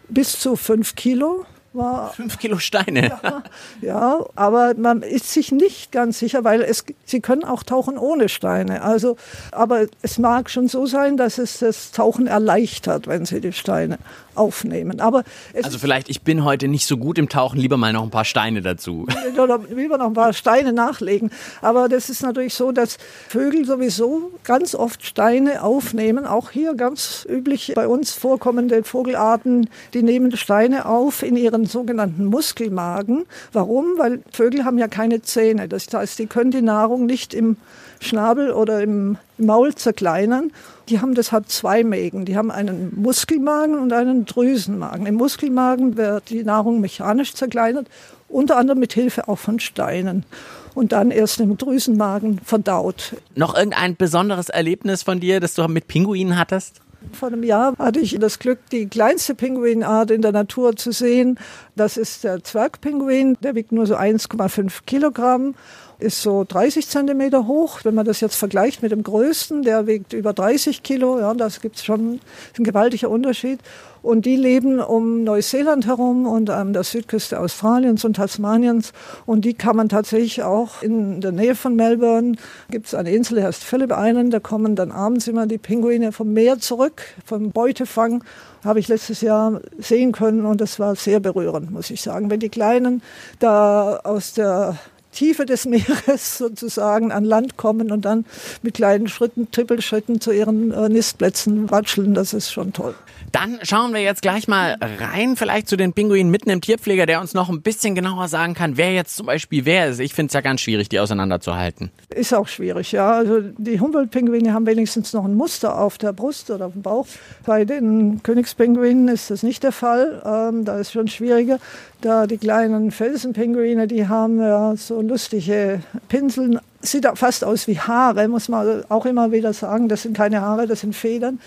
bis 0.09 0.39
zu 0.39 0.55
fünf 0.55 0.95
Kilo 0.95 1.45
war. 1.73 2.13
Fünf 2.13 2.39
Kilo 2.39 2.57
Steine. 2.57 3.07
Ja, 3.07 3.43
ja, 3.81 4.25
aber 4.35 4.73
man 4.75 5.01
ist 5.01 5.31
sich 5.31 5.51
nicht 5.51 5.91
ganz 5.91 6.19
sicher, 6.19 6.43
weil 6.43 6.61
es, 6.61 6.85
sie 7.05 7.19
können 7.19 7.43
auch 7.43 7.63
tauchen 7.63 7.97
ohne 7.97 8.29
Steine. 8.29 8.81
Also, 8.81 9.17
aber 9.51 9.87
es 10.01 10.17
mag 10.17 10.49
schon 10.49 10.67
so 10.67 10.85
sein, 10.85 11.17
dass 11.17 11.37
es 11.37 11.59
das 11.59 11.91
Tauchen 11.91 12.27
erleichtert, 12.27 13.07
wenn 13.07 13.25
sie 13.25 13.41
die 13.41 13.53
Steine 13.53 13.97
aufnehmen. 14.35 14.99
Aber 14.99 15.23
also 15.61 15.79
vielleicht, 15.79 16.09
ich 16.09 16.21
bin 16.21 16.43
heute 16.43 16.67
nicht 16.67 16.85
so 16.85 16.97
gut 16.97 17.17
im 17.17 17.29
Tauchen, 17.29 17.59
lieber 17.59 17.77
mal 17.77 17.93
noch 17.93 18.03
ein 18.03 18.11
paar 18.11 18.25
Steine 18.25 18.61
dazu. 18.61 19.07
Oder 19.37 19.59
lieber 19.69 19.97
noch 19.97 20.07
ein 20.07 20.13
paar 20.13 20.33
Steine 20.33 20.73
nachlegen. 20.73 21.31
Aber 21.61 21.89
das 21.89 22.09
ist 22.09 22.21
natürlich 22.21 22.53
so, 22.53 22.71
dass 22.71 22.97
Vögel 23.29 23.65
sowieso 23.65 24.31
ganz 24.43 24.75
oft 24.75 25.05
Steine 25.05 25.63
aufnehmen. 25.63 26.25
Auch 26.25 26.51
hier 26.51 26.73
ganz 26.73 27.25
üblich 27.29 27.73
bei 27.75 27.87
uns 27.87 28.13
vorkommende 28.13 28.83
Vogelarten, 28.83 29.69
die 29.93 30.03
nehmen 30.03 30.35
Steine 30.37 30.85
auf 30.85 31.23
in 31.23 31.35
ihren 31.35 31.65
sogenannten 31.65 32.25
Muskelmagen. 32.25 33.25
Warum? 33.53 33.97
Weil 33.97 34.21
Vögel 34.31 34.65
haben 34.65 34.77
ja 34.77 34.87
keine 34.87 35.21
Zähne. 35.21 35.67
Das 35.67 35.87
heißt, 35.91 36.19
die 36.19 36.27
können 36.27 36.51
die 36.51 36.61
Nahrung 36.61 37.05
nicht 37.05 37.33
im 37.33 37.57
Schnabel 37.99 38.51
oder 38.51 38.81
im 38.81 39.17
Maul 39.37 39.75
zerkleinern. 39.75 40.51
Die 40.89 41.01
haben 41.01 41.15
deshalb 41.15 41.49
zwei 41.49 41.83
Mägen. 41.83 42.25
Die 42.25 42.37
haben 42.37 42.51
einen 42.51 42.93
Muskelmagen 42.95 43.79
und 43.79 43.91
einen 43.93 44.25
Drüsenmagen. 44.25 45.05
Im 45.05 45.15
Muskelmagen 45.15 45.97
wird 45.97 46.29
die 46.29 46.43
Nahrung 46.43 46.81
mechanisch 46.81 47.33
zerkleinert, 47.33 47.87
unter 48.27 48.57
anderem 48.57 48.79
mit 48.79 48.93
Hilfe 48.93 49.27
auch 49.27 49.39
von 49.39 49.59
Steinen. 49.59 50.25
Und 50.73 50.91
dann 50.91 51.09
erst 51.09 51.39
im 51.39 51.57
Drüsenmagen 51.57 52.39
verdaut. 52.39 53.15
Noch 53.35 53.55
irgendein 53.55 53.95
besonderes 53.95 54.49
Erlebnis 54.49 55.03
von 55.03 55.19
dir, 55.19 55.39
das 55.39 55.53
du 55.53 55.67
mit 55.67 55.87
Pinguinen 55.87 56.37
hattest? 56.37 56.81
Vor 57.13 57.29
einem 57.29 57.43
Jahr 57.43 57.75
hatte 57.77 57.99
ich 57.99 58.17
das 58.19 58.39
Glück, 58.39 58.59
die 58.71 58.87
kleinste 58.87 59.35
Pinguinart 59.35 60.11
in 60.11 60.21
der 60.21 60.31
Natur 60.31 60.75
zu 60.75 60.91
sehen. 60.91 61.39
Das 61.75 61.97
ist 61.97 62.23
der 62.23 62.43
Zwergpinguin. 62.43 63.37
Der 63.41 63.55
wiegt 63.55 63.71
nur 63.71 63.85
so 63.85 63.95
1,5 63.95 64.79
Kilogramm 64.85 65.55
ist 65.99 66.21
so 66.21 66.43
30 66.43 66.87
Zentimeter 66.87 67.47
hoch. 67.47 67.79
Wenn 67.83 67.95
man 67.95 68.05
das 68.05 68.21
jetzt 68.21 68.35
vergleicht 68.35 68.81
mit 68.81 68.91
dem 68.91 69.03
größten, 69.03 69.63
der 69.63 69.87
wiegt 69.87 70.13
über 70.13 70.33
30 70.33 70.83
Kilo, 70.83 71.19
ja, 71.19 71.33
das 71.33 71.61
gibt 71.61 71.79
schon 71.79 72.19
ein 72.57 72.63
gewaltiger 72.63 73.09
Unterschied. 73.09 73.59
Und 74.01 74.27
die 74.27 74.35
leben 74.35 74.79
um 74.79 75.23
Neuseeland 75.23 75.87
herum 75.87 76.27
und 76.27 76.51
an 76.51 76.73
der 76.73 76.83
Südküste 76.83 77.39
Australiens 77.39 78.05
und 78.05 78.17
Tasmaniens. 78.17 78.93
Und 79.25 79.45
die 79.45 79.55
kann 79.55 79.75
man 79.75 79.89
tatsächlich 79.89 80.43
auch 80.43 80.83
in 80.83 81.21
der 81.21 81.31
Nähe 81.31 81.55
von 81.55 81.75
Melbourne, 81.75 82.35
gibt 82.69 82.85
es 82.85 82.93
eine 82.93 83.11
Insel, 83.11 83.39
die 83.39 83.43
heißt 83.43 83.63
Phillip 83.63 83.91
Island, 83.91 84.31
da 84.31 84.39
kommen 84.39 84.75
dann 84.75 84.91
abends 84.91 85.27
immer 85.27 85.47
die 85.47 85.57
Pinguine 85.57 86.11
vom 86.11 86.33
Meer 86.33 86.59
zurück, 86.59 87.01
vom 87.25 87.49
Beutefang 87.51 88.23
habe 88.63 88.79
ich 88.79 88.87
letztes 88.87 89.21
Jahr 89.21 89.61
sehen 89.77 90.11
können 90.11 90.45
und 90.45 90.61
das 90.61 90.79
war 90.79 90.95
sehr 90.95 91.19
berührend, 91.19 91.71
muss 91.71 91.89
ich 91.89 92.01
sagen. 92.01 92.29
Wenn 92.29 92.39
die 92.39 92.49
Kleinen 92.49 93.01
da 93.39 93.97
aus 94.03 94.33
der 94.33 94.77
Tiefe 95.15 95.45
des 95.45 95.65
Meeres 95.65 96.37
sozusagen 96.37 97.11
an 97.11 97.25
Land 97.25 97.57
kommen 97.57 97.91
und 97.91 98.05
dann 98.05 98.25
mit 98.61 98.75
kleinen 98.75 99.07
Schritten, 99.07 99.49
Trippelschritten 99.51 100.21
zu 100.21 100.31
ihren 100.31 100.71
äh, 100.71 100.89
Nistplätzen 100.89 101.71
watscheln. 101.71 102.13
Das 102.13 102.33
ist 102.33 102.51
schon 102.51 102.73
toll. 102.73 102.93
Dann 103.31 103.59
schauen 103.63 103.93
wir 103.93 104.01
jetzt 104.01 104.21
gleich 104.21 104.47
mal 104.47 104.77
rein, 104.79 105.35
vielleicht 105.35 105.67
zu 105.67 105.75
den 105.75 105.91
Pinguinen 105.91 106.31
mit 106.31 106.47
einem 106.47 106.61
Tierpfleger, 106.61 107.05
der 107.05 107.19
uns 107.19 107.33
noch 107.33 107.49
ein 107.49 107.61
bisschen 107.61 107.93
genauer 107.95 108.27
sagen 108.27 108.53
kann, 108.53 108.77
wer 108.77 108.93
jetzt 108.93 109.17
zum 109.17 109.25
Beispiel 109.25 109.65
wer 109.65 109.87
ist. 109.87 109.99
Ich 109.99 110.13
finde 110.13 110.27
es 110.29 110.33
ja 110.33 110.41
ganz 110.41 110.61
schwierig, 110.61 110.87
die 110.87 110.99
auseinanderzuhalten. 110.99 111.91
Ist 112.09 112.33
auch 112.33 112.47
schwierig, 112.47 112.91
ja. 112.93 113.11
Also 113.11 113.41
die 113.41 113.79
Humboldt-Pinguine 113.79 114.53
haben 114.53 114.65
wenigstens 114.65 115.11
noch 115.13 115.25
ein 115.25 115.35
Muster 115.35 115.77
auf 115.77 115.97
der 115.97 116.13
Brust 116.13 116.49
oder 116.49 116.67
auf 116.67 116.73
dem 116.73 116.81
Bauch. 116.81 117.07
Bei 117.45 117.65
den 117.65 118.23
Königspinguinen 118.23 119.09
ist 119.09 119.31
das 119.31 119.43
nicht 119.43 119.63
der 119.63 119.71
Fall. 119.71 120.21
Ähm, 120.25 120.63
da 120.63 120.77
ist 120.77 120.91
schon 120.93 121.07
schwieriger. 121.07 121.59
Da 122.01 122.27
die 122.27 122.37
kleinen 122.37 122.91
Felsenpinguine, 122.91 123.87
die 123.87 124.07
haben 124.07 124.39
ja 124.39 124.75
so 124.75 125.01
lustige 125.07 125.81
Pinseln. 126.07 126.59
Sieht 126.81 127.07
fast 127.15 127.43
aus 127.43 127.67
wie 127.67 127.79
Haare, 127.79 128.27
muss 128.27 128.49
man 128.49 128.83
auch 128.89 129.05
immer 129.05 129.31
wieder 129.31 129.53
sagen. 129.53 129.89
Das 129.89 130.03
sind 130.03 130.15
keine 130.15 130.41
Haare, 130.41 130.67
das 130.67 130.81
sind 130.81 130.95
Federn. 130.95 131.39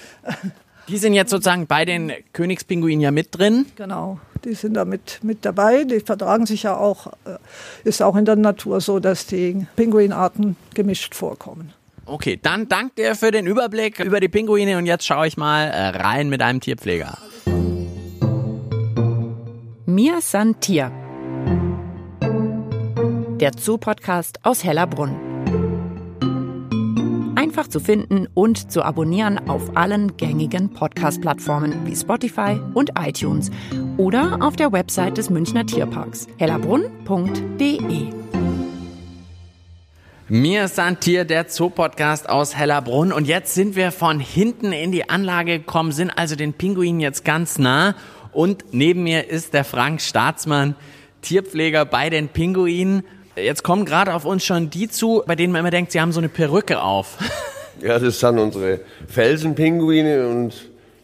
Die 0.88 0.96
sind 0.96 1.12
jetzt 1.12 1.30
sozusagen 1.30 1.66
bei 1.66 1.84
den 1.84 2.12
Königspinguinen 2.32 3.00
ja 3.00 3.10
mit 3.10 3.38
drin. 3.38 3.66
Genau, 3.76 4.18
die 4.44 4.54
sind 4.54 4.74
da 4.74 4.84
mit, 4.84 5.20
mit 5.22 5.44
dabei. 5.44 5.84
Die 5.84 6.00
vertragen 6.00 6.46
sich 6.46 6.62
ja 6.62 6.76
auch, 6.76 7.08
äh, 7.26 7.36
ist 7.84 8.02
auch 8.02 8.16
in 8.16 8.24
der 8.24 8.36
Natur 8.36 8.80
so, 8.80 8.98
dass 8.98 9.26
die 9.26 9.66
Pinguinarten 9.76 10.56
gemischt 10.74 11.14
vorkommen. 11.14 11.72
Okay, 12.06 12.38
dann 12.42 12.68
danke 12.68 12.94
dir 12.96 13.14
für 13.14 13.30
den 13.30 13.46
Überblick 13.46 14.00
über 14.00 14.18
die 14.18 14.28
Pinguine 14.28 14.78
und 14.78 14.86
jetzt 14.86 15.04
schaue 15.04 15.26
ich 15.26 15.36
mal 15.36 15.64
äh, 15.64 15.88
rein 15.88 16.30
mit 16.30 16.40
einem 16.40 16.60
Tierpfleger. 16.60 17.18
Mir 19.84 20.20
san 20.22 20.58
Tier. 20.60 20.90
Der 23.40 23.52
Zoo-Podcast 23.56 24.44
aus 24.44 24.64
Hellerbrunn 24.64 25.14
einfach 27.36 27.68
zu 27.68 27.78
finden 27.78 28.26
und 28.34 28.72
zu 28.72 28.82
abonnieren 28.82 29.48
auf 29.48 29.76
allen 29.76 30.16
gängigen 30.16 30.70
Podcast-Plattformen 30.70 31.86
wie 31.86 31.94
Spotify 31.94 32.60
und 32.74 32.90
iTunes 32.98 33.52
oder 33.96 34.38
auf 34.40 34.56
der 34.56 34.72
Website 34.72 35.18
des 35.18 35.30
Münchner 35.30 35.64
Tierparks 35.64 36.26
hellerbrunn.de. 36.38 38.12
Mir 40.28 40.64
ist 40.64 40.80
Tier, 40.98 41.24
der 41.24 41.48
Zoo-Podcast 41.48 42.28
aus 42.28 42.56
Hellerbrunn. 42.56 43.12
Und 43.12 43.28
jetzt 43.28 43.54
sind 43.54 43.76
wir 43.76 43.92
von 43.92 44.18
hinten 44.18 44.72
in 44.72 44.90
die 44.90 45.08
Anlage 45.08 45.60
gekommen, 45.60 45.92
sind 45.92 46.10
also 46.10 46.34
den 46.34 46.54
Pinguinen 46.54 47.00
jetzt 47.00 47.24
ganz 47.24 47.56
nah. 47.56 47.94
Und 48.32 48.64
neben 48.72 49.04
mir 49.04 49.30
ist 49.30 49.54
der 49.54 49.64
Frank 49.64 50.00
Staatsmann, 50.00 50.74
Tierpfleger 51.22 51.84
bei 51.84 52.10
den 52.10 52.28
Pinguinen. 52.28 53.04
Jetzt 53.42 53.62
kommen 53.62 53.84
gerade 53.84 54.14
auf 54.14 54.24
uns 54.24 54.44
schon 54.44 54.70
die 54.70 54.88
zu, 54.88 55.22
bei 55.26 55.34
denen 55.34 55.52
man 55.52 55.60
immer 55.60 55.70
denkt, 55.70 55.92
sie 55.92 56.00
haben 56.00 56.12
so 56.12 56.20
eine 56.20 56.28
Perücke 56.28 56.82
auf. 56.82 57.18
Ja, 57.80 57.96
das 58.00 58.18
sind 58.18 58.40
unsere 58.40 58.80
Felsenpinguine 59.06 60.26
und 60.26 60.52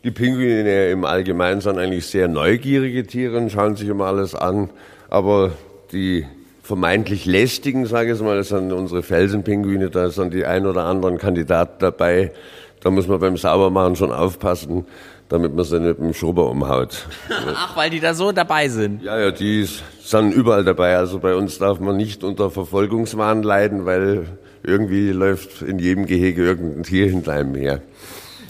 die 0.03 0.11
Pinguine 0.11 0.91
im 0.91 1.05
Allgemeinen 1.05 1.61
sind 1.61 1.79
eigentlich 1.79 2.05
sehr 2.07 2.27
neugierige 2.27 3.07
Tiere 3.07 3.37
und 3.37 3.53
schauen 3.53 3.77
sich 3.77 3.89
immer 3.89 4.07
alles 4.07 4.35
an. 4.35 4.71
Aber 5.09 5.53
die 5.93 6.27
vermeintlich 6.65 7.27
lästigen, 7.27 7.87
sage 7.87 8.15
ich 8.15 8.21
mal, 8.21 8.39
das 8.39 8.49
sind 8.49 8.73
unsere 8.73 9.05
Felsenpinguine, 9.05 9.89
da 9.89 10.11
sind 10.11 10.35
die 10.35 10.45
ein 10.47 10.67
oder 10.67 10.85
anderen 10.85 11.19
Kandidaten 11.19 11.77
dabei. 11.79 12.33
Da 12.81 12.91
muss 12.91 13.07
man 13.07 13.21
beim 13.21 13.37
Saubermachen 13.37 13.95
schon 13.95 14.11
aufpassen, 14.11 14.85
damit 15.29 15.55
man 15.55 15.65
sie 15.65 15.81
nicht 15.81 15.99
mit 15.99 16.11
dem 16.11 16.15
Schrubber 16.15 16.51
umhaut. 16.51 17.07
Ach, 17.55 17.77
weil 17.77 17.91
die 17.91 18.01
da 18.01 18.15
so 18.15 18.33
dabei 18.33 18.69
sind. 18.69 19.03
Ja, 19.03 19.19
ja, 19.19 19.31
die 19.31 19.67
sind 20.03 20.33
überall 20.33 20.65
dabei. 20.65 20.97
Also 20.97 21.19
bei 21.19 21.35
uns 21.35 21.59
darf 21.59 21.81
man 21.81 21.97
nicht 21.97 22.25
unter 22.25 22.51
Verfolgungswahn 22.51 23.43
leiden, 23.43 23.87
weil 23.87 24.27
irgendwie 24.63 25.11
läuft 25.11 25.63
in 25.63 25.79
jedem 25.79 26.07
Gehege 26.07 26.43
irgendein 26.45 26.83
Tier 26.83 27.09
hinter 27.09 27.33
einem 27.33 27.55
her. 27.55 27.83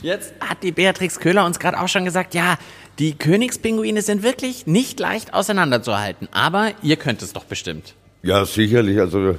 Jetzt 0.02 0.35
hat 0.40 0.62
die 0.62 0.73
Beatrix 0.73 1.19
Köhler 1.19 1.47
uns 1.47 1.59
gerade 1.59 1.81
auch 1.81 1.88
schon 1.88 2.04
gesagt, 2.04 2.35
ja, 2.35 2.59
die 2.99 3.16
Königspinguine 3.16 4.02
sind 4.02 4.23
wirklich 4.23 4.66
nicht 4.66 5.00
leicht 5.00 5.33
auseinanderzuhalten. 5.33 6.28
Aber 6.33 6.73
ihr 6.83 6.97
könnt 6.97 7.23
es 7.23 7.33
doch 7.33 7.45
bestimmt. 7.45 7.95
Ja, 8.23 8.45
sicherlich. 8.45 9.00
Also 9.00 9.38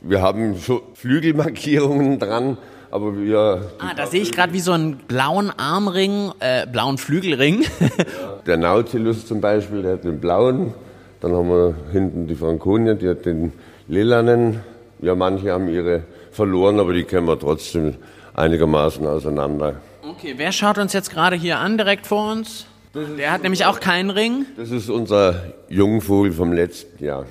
wir 0.00 0.22
haben 0.22 0.56
Flügelmarkierungen 0.94 2.18
dran 2.18 2.58
aber 2.90 3.16
wir. 3.16 3.70
Ah, 3.78 3.94
da 3.94 4.06
sehe 4.06 4.22
ich 4.22 4.32
gerade 4.32 4.52
wie 4.52 4.60
so 4.60 4.72
einen 4.72 4.96
blauen 4.96 5.50
Armring, 5.56 6.32
äh, 6.40 6.66
blauen 6.66 6.98
Flügelring. 6.98 7.64
der 8.46 8.56
Nautilus 8.56 9.26
zum 9.26 9.40
Beispiel, 9.40 9.82
der 9.82 9.94
hat 9.94 10.04
den 10.04 10.20
blauen. 10.20 10.74
Dann 11.20 11.32
haben 11.32 11.48
wir 11.48 11.74
hinten 11.92 12.26
die 12.26 12.34
Franconia, 12.34 12.94
die 12.94 13.08
hat 13.08 13.24
den 13.26 13.52
lilanen. 13.88 14.60
Ja, 15.00 15.14
manche 15.14 15.52
haben 15.52 15.68
ihre 15.68 16.02
verloren, 16.30 16.78
aber 16.80 16.92
die 16.92 17.04
kennen 17.04 17.26
wir 17.26 17.38
trotzdem 17.38 17.94
einigermaßen 18.34 19.06
auseinander. 19.06 19.76
Okay, 20.02 20.34
wer 20.36 20.52
schaut 20.52 20.78
uns 20.78 20.92
jetzt 20.92 21.10
gerade 21.10 21.36
hier 21.36 21.58
an, 21.58 21.78
direkt 21.78 22.06
vor 22.06 22.30
uns? 22.32 22.66
Der 22.94 23.32
hat 23.32 23.42
nämlich 23.42 23.66
auch 23.66 23.80
keinen 23.80 24.10
Ring. 24.10 24.46
Das 24.56 24.70
ist 24.70 24.88
unser 24.88 25.52
Jungvogel 25.68 26.32
vom 26.32 26.52
letzten 26.52 27.04
Jahr. 27.04 27.26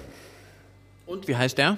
Und 1.08 1.28
wie 1.28 1.36
heißt 1.36 1.58
der? 1.58 1.78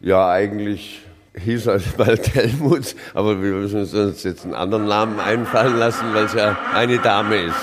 Ja, 0.00 0.30
eigentlich 0.30 1.02
hieß 1.36 1.66
er 1.66 1.80
bald 1.96 2.34
Helmut, 2.34 2.94
aber 3.14 3.42
wir 3.42 3.52
müssen 3.52 3.80
uns 3.80 4.22
jetzt 4.22 4.44
einen 4.44 4.54
anderen 4.54 4.86
Namen 4.86 5.18
einfallen 5.20 5.78
lassen, 5.78 6.06
weil 6.12 6.24
es 6.24 6.34
ja 6.34 6.56
eine 6.74 6.98
Dame 6.98 7.36
ist. 7.36 7.54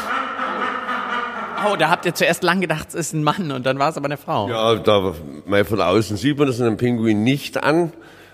Oh, 1.70 1.76
da 1.76 1.90
habt 1.90 2.06
ihr 2.06 2.14
zuerst 2.14 2.42
lang 2.42 2.62
gedacht, 2.62 2.88
es 2.90 2.96
ist 2.96 3.14
ein 3.14 3.24
Mann 3.24 3.52
und 3.52 3.66
dann 3.66 3.80
war 3.80 3.90
es 3.90 3.98
aber 3.98 4.06
eine 4.06 4.18
Frau. 4.18 4.50
Ja, 4.50 4.76
da 4.76 5.14
mal 5.46 5.66
von 5.66 5.82
außen 5.82 6.16
sieht 6.16 6.38
man 6.38 6.48
das 6.48 6.62
einem 6.62 6.78
Pinguin 6.78 7.24
nicht 7.24 7.62
an. 7.62 7.92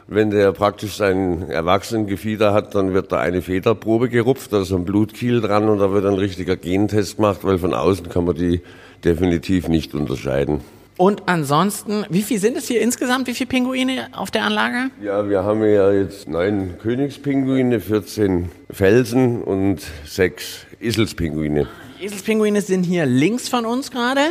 Wenn 0.08 0.30
der 0.30 0.52
praktisch 0.52 0.98
sein 0.98 1.50
Erwachsenengefieder 1.50 2.54
hat, 2.54 2.76
dann 2.76 2.94
wird 2.94 3.12
da 3.12 3.20
eine 3.20 3.42
Federprobe 3.42 4.08
gerupft, 4.08 4.54
da 4.54 4.62
ist 4.62 4.72
ein 4.72 4.86
Blutkiel 4.86 5.42
dran 5.42 5.68
und 5.68 5.80
da 5.80 5.92
wird 5.92 6.06
ein 6.06 6.14
richtiger 6.14 6.56
Gentest 6.56 7.16
gemacht, 7.16 7.40
weil 7.42 7.58
von 7.58 7.74
außen 7.74 8.10
kann 8.10 8.26
man 8.26 8.36
die 8.36 8.62
definitiv 9.04 9.68
nicht 9.68 9.96
unterscheiden. 9.96 10.62
Und 10.98 11.24
ansonsten, 11.26 12.06
wie 12.10 12.22
viel 12.22 12.40
sind 12.40 12.56
es 12.56 12.68
hier 12.68 12.80
insgesamt? 12.80 13.28
Wie 13.28 13.34
viele 13.34 13.50
Pinguine 13.50 14.08
auf 14.14 14.32
der 14.32 14.46
Anlage? 14.46 14.92
Ja, 15.02 15.28
wir 15.28 15.44
haben 15.44 15.62
ja 15.62 15.92
jetzt 15.92 16.30
neun 16.30 16.78
Königspinguine, 16.82 17.82
14 17.82 18.50
Felsen 18.72 19.42
und 19.44 19.82
sechs 20.06 20.66
Eselspinguine. 20.80 21.68
Die 22.00 22.06
Eselspinguine 22.06 22.62
sind 22.62 22.84
hier 22.84 23.06
links 23.06 23.50
von 23.50 23.66
uns 23.66 23.92
gerade. 23.92 24.22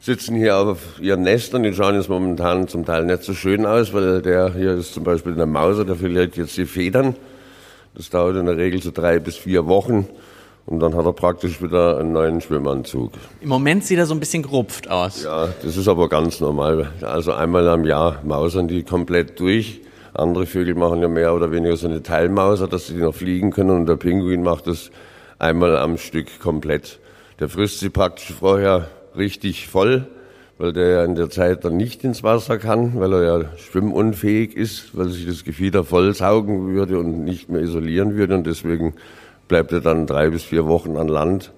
Sitzen 0.00 0.36
hier 0.36 0.56
auf 0.56 0.78
ihren 0.98 1.22
Nestern, 1.22 1.62
die 1.62 1.74
schauen 1.74 1.94
jetzt 1.94 2.08
momentan 2.08 2.68
zum 2.68 2.86
Teil 2.86 3.04
nicht 3.04 3.22
so 3.22 3.34
schön 3.34 3.66
aus, 3.66 3.92
weil 3.92 4.22
der 4.22 4.54
hier 4.54 4.72
ist 4.72 4.94
zum 4.94 5.04
Beispiel 5.04 5.34
der 5.34 5.46
Mauser, 5.46 5.84
der 5.84 5.96
verliert 5.96 6.38
jetzt 6.38 6.56
die 6.56 6.66
Federn. 6.66 7.16
Das 7.94 8.08
dauert 8.08 8.36
in 8.36 8.46
der 8.46 8.56
Regel 8.56 8.82
so 8.82 8.90
drei 8.90 9.18
bis 9.18 9.36
vier 9.36 9.66
Wochen. 9.66 10.08
Und 10.66 10.80
dann 10.80 10.94
hat 10.94 11.04
er 11.04 11.12
praktisch 11.12 11.60
wieder 11.62 11.98
einen 11.98 12.12
neuen 12.12 12.40
Schwimmanzug. 12.40 13.12
Im 13.40 13.48
Moment 13.50 13.84
sieht 13.84 13.98
er 13.98 14.06
so 14.06 14.14
ein 14.14 14.20
bisschen 14.20 14.42
gerupft 14.42 14.90
aus. 14.90 15.22
Ja, 15.22 15.48
das 15.62 15.76
ist 15.76 15.88
aber 15.88 16.08
ganz 16.08 16.40
normal. 16.40 16.90
Also 17.02 17.32
einmal 17.32 17.68
am 17.68 17.84
Jahr 17.84 18.20
mausern 18.24 18.66
die 18.66 18.82
komplett 18.82 19.38
durch. 19.40 19.82
Andere 20.14 20.46
Vögel 20.46 20.74
machen 20.74 21.02
ja 21.02 21.08
mehr 21.08 21.34
oder 21.34 21.50
weniger 21.50 21.76
so 21.76 21.86
eine 21.86 22.02
Teilmauser, 22.02 22.66
dass 22.66 22.86
sie 22.86 22.94
noch 22.94 23.14
fliegen 23.14 23.50
können. 23.50 23.70
Und 23.70 23.86
der 23.86 23.96
Pinguin 23.96 24.42
macht 24.42 24.66
das 24.66 24.90
einmal 25.38 25.76
am 25.76 25.98
Stück 25.98 26.40
komplett. 26.40 26.98
Der 27.40 27.48
frisst 27.48 27.80
sie 27.80 27.90
praktisch 27.90 28.32
vorher 28.32 28.88
richtig 29.16 29.68
voll, 29.68 30.06
weil 30.56 30.72
der 30.72 30.88
ja 30.88 31.04
in 31.04 31.14
der 31.14 31.30
Zeit 31.30 31.64
dann 31.64 31.76
nicht 31.76 32.04
ins 32.04 32.22
Wasser 32.22 32.58
kann, 32.58 32.98
weil 33.00 33.12
er 33.12 33.22
ja 33.22 33.44
schwimmunfähig 33.58 34.56
ist, 34.56 34.96
weil 34.96 35.08
sich 35.08 35.26
das 35.26 35.44
Gefieder 35.44 35.84
voll 35.84 36.14
saugen 36.14 36.68
würde 36.68 36.98
und 36.98 37.24
nicht 37.24 37.50
mehr 37.50 37.60
isolieren 37.60 38.14
würde. 38.14 38.36
Und 38.36 38.46
deswegen 38.46 38.94
bleibt 39.54 39.70
er 39.70 39.80
dann 39.80 40.08
drei 40.08 40.30
bis 40.30 40.42
vier 40.42 40.66
Wochen 40.66 40.96
an 40.96 41.06
Land 41.06 41.52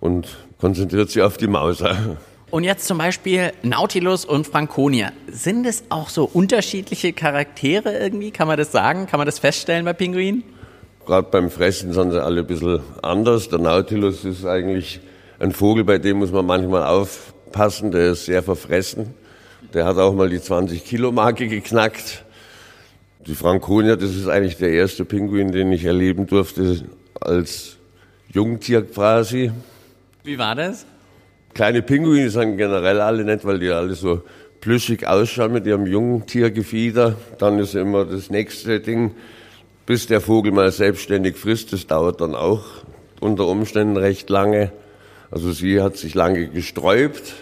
und 0.00 0.28
konzentriert 0.58 1.10
sich 1.10 1.20
auf 1.20 1.36
die 1.36 1.46
Mauser. 1.46 2.16
Und 2.50 2.64
jetzt 2.64 2.86
zum 2.86 2.96
Beispiel 2.96 3.52
Nautilus 3.62 4.24
und 4.24 4.46
Franconia. 4.46 5.12
Sind 5.30 5.66
es 5.66 5.84
auch 5.90 6.08
so 6.08 6.24
unterschiedliche 6.24 7.12
Charaktere 7.12 7.98
irgendwie? 7.98 8.30
Kann 8.30 8.48
man 8.48 8.56
das 8.56 8.72
sagen? 8.72 9.06
Kann 9.06 9.18
man 9.18 9.26
das 9.26 9.38
feststellen 9.40 9.84
bei 9.84 9.92
Pinguinen? 9.92 10.42
gerade 11.04 11.28
beim 11.30 11.50
Fressen 11.50 11.92
sind 11.92 12.12
sie 12.12 12.22
alle 12.22 12.40
ein 12.40 12.46
bisschen 12.46 12.80
anders. 13.02 13.50
Der 13.50 13.58
Nautilus 13.58 14.24
ist 14.24 14.46
eigentlich 14.46 15.00
ein 15.38 15.52
Vogel, 15.52 15.84
bei 15.84 15.98
dem 15.98 16.20
muss 16.20 16.32
man 16.32 16.46
manchmal 16.46 16.84
aufpassen, 16.84 17.90
der 17.90 18.12
ist 18.12 18.24
sehr 18.24 18.42
verfressen. 18.42 19.12
Der 19.74 19.84
hat 19.84 19.98
auch 19.98 20.14
mal 20.14 20.30
die 20.30 20.38
20-Kilo-Marke 20.38 21.46
geknackt. 21.48 22.24
Die 23.26 23.34
Franconia, 23.34 23.96
das 23.96 24.14
ist 24.16 24.28
eigentlich 24.28 24.56
der 24.56 24.70
erste 24.70 25.04
Pinguin, 25.04 25.52
den 25.52 25.70
ich 25.72 25.84
erleben 25.84 26.26
durfte 26.26 26.84
als 27.20 27.76
Jungtier 28.32 28.82
quasi. 28.82 29.50
Wie 30.24 30.38
war 30.38 30.54
das? 30.54 30.86
Kleine 31.54 31.82
Pinguine 31.82 32.30
sind 32.30 32.56
generell 32.56 33.00
alle 33.00 33.24
nett, 33.24 33.44
weil 33.44 33.58
die 33.58 33.70
alle 33.70 33.94
so 33.94 34.22
plüschig 34.60 35.06
ausschauen 35.06 35.52
mit 35.52 35.66
ihrem 35.66 35.86
Jungtiergefieder. 35.86 37.16
Dann 37.38 37.58
ist 37.58 37.74
immer 37.74 38.04
das 38.04 38.30
nächste 38.30 38.80
Ding, 38.80 39.14
bis 39.86 40.06
der 40.06 40.20
Vogel 40.20 40.52
mal 40.52 40.70
selbstständig 40.70 41.36
frisst. 41.36 41.72
Das 41.72 41.86
dauert 41.86 42.20
dann 42.20 42.34
auch 42.34 42.64
unter 43.20 43.46
Umständen 43.46 43.96
recht 43.96 44.28
lange. 44.30 44.72
Also 45.30 45.52
sie 45.52 45.80
hat 45.80 45.96
sich 45.96 46.14
lange 46.14 46.48
gesträubt 46.48 47.34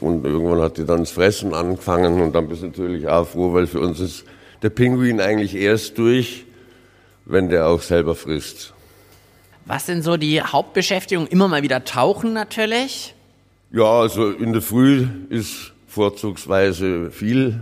und 0.00 0.24
irgendwann 0.24 0.60
hat 0.60 0.78
die 0.78 0.84
dann 0.84 1.00
das 1.00 1.10
Fressen 1.10 1.54
angefangen 1.54 2.20
und 2.20 2.34
dann 2.34 2.48
bist 2.48 2.62
du 2.62 2.66
natürlich 2.66 3.08
auch 3.08 3.26
froh, 3.26 3.52
weil 3.52 3.66
für 3.66 3.80
uns 3.80 4.00
ist 4.00 4.24
der 4.62 4.70
Pinguin 4.70 5.20
eigentlich 5.20 5.54
erst 5.54 5.98
durch, 5.98 6.46
wenn 7.24 7.48
der 7.48 7.68
auch 7.68 7.82
selber 7.82 8.14
frisst. 8.14 8.74
Was 9.68 9.84
sind 9.84 10.02
so 10.02 10.16
die 10.16 10.40
Hauptbeschäftigungen? 10.40 11.28
Immer 11.30 11.46
mal 11.46 11.62
wieder 11.62 11.84
tauchen 11.84 12.32
natürlich. 12.32 13.14
Ja, 13.70 14.00
also 14.00 14.30
in 14.30 14.54
der 14.54 14.62
Früh 14.62 15.06
ist 15.28 15.74
vorzugsweise 15.86 17.10
viel 17.10 17.60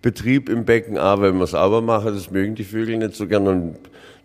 Betrieb 0.00 0.48
im 0.48 0.64
Becken, 0.64 0.96
aber 0.96 1.24
wenn 1.24 1.36
man 1.36 1.46
sauber 1.46 1.82
machen, 1.82 2.14
das 2.14 2.30
mögen 2.30 2.54
die 2.54 2.64
Vögel 2.64 2.96
nicht 2.96 3.14
so 3.14 3.26
gern 3.26 3.46
und 3.46 3.76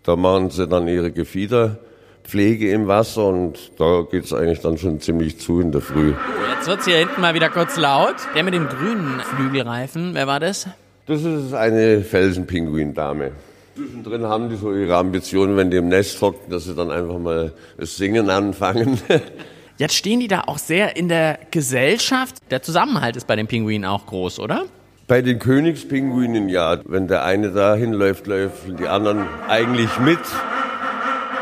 da 0.04 0.16
machen 0.16 0.48
sie 0.48 0.66
dann 0.66 0.88
ihre 0.88 1.12
Gefiederpflege 1.12 2.72
im 2.72 2.88
Wasser 2.88 3.26
und 3.26 3.72
da 3.78 4.06
geht's 4.10 4.32
eigentlich 4.32 4.60
dann 4.60 4.78
schon 4.78 4.98
ziemlich 4.98 5.38
zu 5.38 5.60
in 5.60 5.70
der 5.70 5.82
Früh. 5.82 6.14
Jetzt 6.56 6.66
wird's 6.66 6.86
hier 6.86 6.96
hinten 6.96 7.20
mal 7.20 7.34
wieder 7.34 7.50
kurz 7.50 7.76
laut. 7.76 8.16
Der 8.34 8.42
mit 8.42 8.54
dem 8.54 8.68
grünen 8.68 9.20
Flügelreifen, 9.20 10.14
wer 10.14 10.26
war 10.26 10.40
das? 10.40 10.66
Das 11.04 11.22
ist 11.22 11.52
eine 11.52 12.00
Felsenpinguindame. 12.00 13.32
Zwischendrin 13.78 14.24
haben 14.24 14.48
die 14.48 14.56
so 14.56 14.74
ihre 14.74 14.96
Ambitionen, 14.96 15.56
wenn 15.56 15.70
die 15.70 15.76
im 15.76 15.86
Nest 15.86 16.20
hocken, 16.20 16.50
dass 16.50 16.64
sie 16.64 16.74
dann 16.74 16.90
einfach 16.90 17.16
mal 17.20 17.52
das 17.76 17.96
Singen 17.96 18.28
anfangen. 18.28 18.98
Jetzt 19.78 19.94
stehen 19.94 20.18
die 20.18 20.26
da 20.26 20.40
auch 20.48 20.58
sehr 20.58 20.96
in 20.96 21.08
der 21.08 21.38
Gesellschaft. 21.52 22.38
Der 22.50 22.60
Zusammenhalt 22.60 23.14
ist 23.14 23.28
bei 23.28 23.36
den 23.36 23.46
Pinguinen 23.46 23.88
auch 23.88 24.06
groß, 24.06 24.40
oder? 24.40 24.64
Bei 25.06 25.22
den 25.22 25.38
Königspinguinen 25.38 26.48
ja. 26.48 26.80
Wenn 26.86 27.06
der 27.06 27.22
eine 27.22 27.52
dahin 27.52 27.92
läuft, 27.92 28.26
laufen 28.26 28.76
die 28.76 28.88
anderen 28.88 29.28
eigentlich 29.46 29.96
mit. 30.00 30.18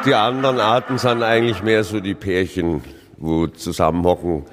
Die 0.05 0.15
anderen 0.15 0.61
Arten 0.61 0.99
sind 0.99 1.23
eigentlich 1.23 1.63
mehr 1.63 1.85
so 1.85 2.01
die 2.01 2.15
Pärchen, 2.15 2.85
wo 3.17 3.47
zusammenhocken. 3.47 4.45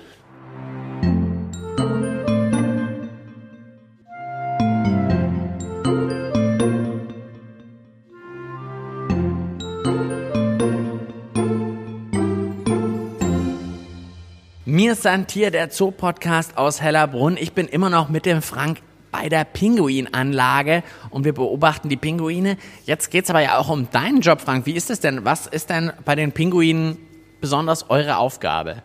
Mir 14.73 14.95
Santier, 14.95 15.51
der 15.51 15.69
Zoo-Podcast 15.69 16.57
aus 16.57 16.81
Hellerbrunn. 16.81 17.37
Ich 17.39 17.53
bin 17.53 17.67
immer 17.67 17.91
noch 17.91 18.09
mit 18.09 18.25
dem 18.25 18.41
Frank 18.41 18.79
bei 19.11 19.29
der 19.29 19.43
Pinguinanlage 19.43 20.81
und 21.11 21.25
wir 21.25 21.33
beobachten 21.33 21.89
die 21.89 21.95
Pinguine. 21.95 22.57
Jetzt 22.83 23.11
geht's 23.11 23.29
aber 23.29 23.41
ja 23.41 23.59
auch 23.59 23.69
um 23.69 23.87
deinen 23.91 24.21
Job, 24.21 24.41
Frank. 24.41 24.65
Wie 24.65 24.71
ist 24.71 24.89
es 24.89 24.99
denn? 24.99 25.25
Was 25.25 25.45
ist 25.45 25.69
denn 25.69 25.91
bei 26.05 26.15
den 26.15 26.31
Pinguinen 26.31 26.97
besonders 27.39 27.91
eure 27.91 28.17
Aufgabe? 28.17 28.77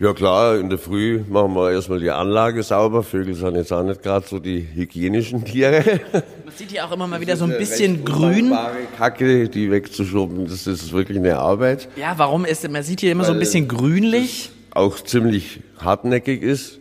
Ja 0.00 0.14
klar, 0.14 0.58
in 0.58 0.68
der 0.68 0.80
Früh 0.80 1.22
machen 1.28 1.54
wir 1.54 1.70
erstmal 1.70 2.00
die 2.00 2.10
Anlage 2.10 2.64
sauber. 2.64 3.04
Vögel 3.04 3.36
sind 3.36 3.54
jetzt 3.54 3.72
auch 3.72 3.84
nicht 3.84 4.02
gerade 4.02 4.26
so 4.26 4.40
die 4.40 4.66
hygienischen 4.74 5.44
Tiere. 5.44 6.00
Man 6.12 6.54
sieht 6.56 6.72
hier 6.72 6.84
auch 6.84 6.90
immer 6.90 7.06
mal 7.06 7.20
wieder 7.20 7.36
so 7.36 7.44
ein 7.44 7.56
bisschen 7.56 8.04
grün. 8.04 8.52
Kacke, 8.98 9.48
die 9.48 9.70
wegzuschoben, 9.70 10.48
das 10.48 10.66
ist 10.66 10.92
wirklich 10.92 11.18
eine 11.18 11.38
Arbeit. 11.38 11.88
Ja, 11.94 12.14
warum 12.16 12.44
ist, 12.44 12.68
man 12.68 12.82
sieht 12.82 12.98
hier 12.98 13.12
immer 13.12 13.24
so 13.24 13.32
ein 13.32 13.38
bisschen 13.38 13.68
grünlich. 13.68 14.50
Auch 14.76 14.96
ziemlich 14.96 15.60
hartnäckig 15.78 16.42
ist. 16.42 16.80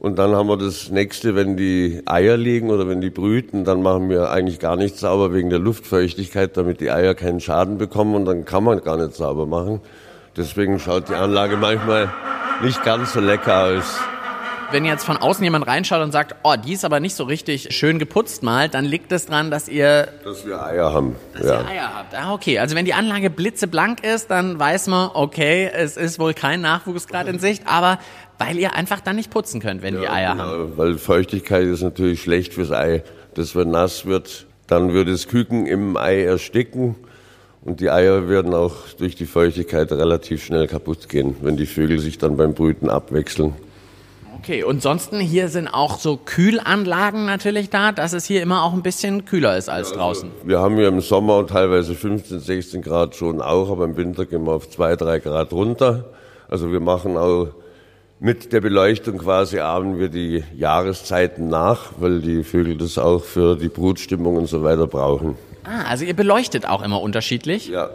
Und 0.00 0.18
dann 0.18 0.34
haben 0.34 0.48
wir 0.48 0.56
das 0.56 0.90
nächste, 0.90 1.36
wenn 1.36 1.56
die 1.56 2.02
Eier 2.04 2.36
legen 2.36 2.70
oder 2.70 2.88
wenn 2.88 3.00
die 3.00 3.10
brüten, 3.10 3.64
dann 3.64 3.82
machen 3.82 4.10
wir 4.10 4.30
eigentlich 4.30 4.58
gar 4.58 4.74
nichts 4.74 4.98
sauber 4.98 5.32
wegen 5.32 5.48
der 5.48 5.60
Luftfeuchtigkeit, 5.60 6.56
damit 6.56 6.80
die 6.80 6.90
Eier 6.90 7.14
keinen 7.14 7.38
Schaden 7.38 7.78
bekommen 7.78 8.16
und 8.16 8.24
dann 8.24 8.44
kann 8.46 8.64
man 8.64 8.82
gar 8.82 8.96
nicht 8.96 9.14
sauber 9.14 9.46
machen. 9.46 9.80
Deswegen 10.36 10.80
schaut 10.80 11.08
die 11.08 11.14
Anlage 11.14 11.56
manchmal 11.56 12.12
nicht 12.64 12.82
ganz 12.82 13.12
so 13.12 13.20
lecker 13.20 13.66
aus. 13.66 14.00
Wenn 14.72 14.84
jetzt 14.84 15.04
von 15.04 15.16
außen 15.16 15.42
jemand 15.42 15.66
reinschaut 15.66 16.02
und 16.02 16.12
sagt, 16.12 16.36
oh, 16.44 16.54
die 16.56 16.74
ist 16.74 16.84
aber 16.84 17.00
nicht 17.00 17.14
so 17.14 17.24
richtig 17.24 17.74
schön 17.74 17.98
geputzt 17.98 18.42
mal, 18.42 18.68
dann 18.68 18.84
liegt 18.84 19.10
es 19.10 19.26
daran, 19.26 19.50
dass 19.50 19.68
ihr, 19.68 20.08
Dass 20.24 20.46
wir 20.46 20.62
Eier 20.62 20.92
haben. 20.92 21.16
dass 21.34 21.46
ja. 21.46 21.60
ihr 21.60 21.68
Eier 21.68 21.94
habt. 21.94 22.14
Ah, 22.14 22.32
okay. 22.32 22.58
Also 22.58 22.76
wenn 22.76 22.84
die 22.84 22.94
Anlage 22.94 23.30
blitzeblank 23.30 24.04
ist, 24.04 24.30
dann 24.30 24.58
weiß 24.58 24.86
man, 24.86 25.10
okay, 25.14 25.70
es 25.72 25.96
ist 25.96 26.18
wohl 26.18 26.34
kein 26.34 26.60
Nachwuchs 26.60 27.08
gerade 27.08 27.30
in 27.30 27.38
Sicht, 27.38 27.64
aber 27.66 27.98
weil 28.38 28.58
ihr 28.58 28.74
einfach 28.74 29.00
dann 29.00 29.16
nicht 29.16 29.30
putzen 29.30 29.60
könnt, 29.60 29.82
wenn 29.82 29.98
die 29.98 30.08
Eier 30.08 30.32
genau, 30.32 30.44
haben. 30.44 30.72
Weil 30.76 30.98
Feuchtigkeit 30.98 31.64
ist 31.64 31.82
natürlich 31.82 32.22
schlecht 32.22 32.54
fürs 32.54 32.70
Ei. 32.70 33.02
Das, 33.34 33.54
wenn 33.54 33.70
nass 33.70 34.06
wird, 34.06 34.46
dann 34.66 34.94
wird 34.94 35.08
das 35.08 35.28
Küken 35.28 35.66
im 35.66 35.96
Ei 35.96 36.22
ersticken. 36.22 36.94
Und 37.62 37.80
die 37.80 37.90
Eier 37.90 38.28
werden 38.28 38.54
auch 38.54 38.88
durch 38.98 39.14
die 39.16 39.26
Feuchtigkeit 39.26 39.92
relativ 39.92 40.42
schnell 40.44 40.66
kaputt 40.66 41.08
gehen, 41.08 41.36
wenn 41.42 41.56
die 41.56 41.66
Vögel 41.66 41.98
sich 41.98 42.16
dann 42.16 42.36
beim 42.36 42.54
Brüten 42.54 42.88
abwechseln. 42.88 43.54
Okay, 44.42 44.64
und 44.64 44.80
sonst 44.80 45.12
hier 45.14 45.48
sind 45.48 45.68
auch 45.68 45.98
so 45.98 46.16
Kühlanlagen 46.16 47.26
natürlich 47.26 47.68
da, 47.68 47.92
dass 47.92 48.14
es 48.14 48.24
hier 48.24 48.40
immer 48.40 48.64
auch 48.64 48.72
ein 48.72 48.80
bisschen 48.80 49.26
kühler 49.26 49.58
ist 49.58 49.68
als 49.68 49.92
draußen. 49.92 50.30
Wir 50.44 50.60
haben 50.60 50.76
hier 50.76 50.88
im 50.88 51.02
Sommer 51.02 51.46
teilweise 51.46 51.94
15, 51.94 52.40
16 52.40 52.80
Grad 52.80 53.14
schon 53.14 53.42
auch, 53.42 53.70
aber 53.70 53.84
im 53.84 53.98
Winter 53.98 54.24
gehen 54.24 54.46
wir 54.46 54.52
auf 54.52 54.70
2, 54.70 54.96
3 54.96 55.18
Grad 55.18 55.52
runter. 55.52 56.06
Also 56.48 56.72
wir 56.72 56.80
machen 56.80 57.18
auch 57.18 57.48
mit 58.18 58.54
der 58.54 58.62
Beleuchtung 58.62 59.18
quasi 59.18 59.60
ahmen 59.60 59.98
wir 59.98 60.08
die 60.08 60.42
Jahreszeiten 60.56 61.50
nach, 61.50 61.92
weil 61.98 62.20
die 62.20 62.42
Vögel 62.42 62.78
das 62.78 62.96
auch 62.96 63.22
für 63.22 63.56
die 63.56 63.68
Brutstimmung 63.68 64.36
und 64.36 64.46
so 64.46 64.62
weiter 64.62 64.86
brauchen. 64.86 65.36
Ah, 65.64 65.82
also 65.90 66.06
ihr 66.06 66.16
beleuchtet 66.16 66.66
auch 66.66 66.80
immer 66.82 67.02
unterschiedlich. 67.02 67.68
Ja, 67.68 67.90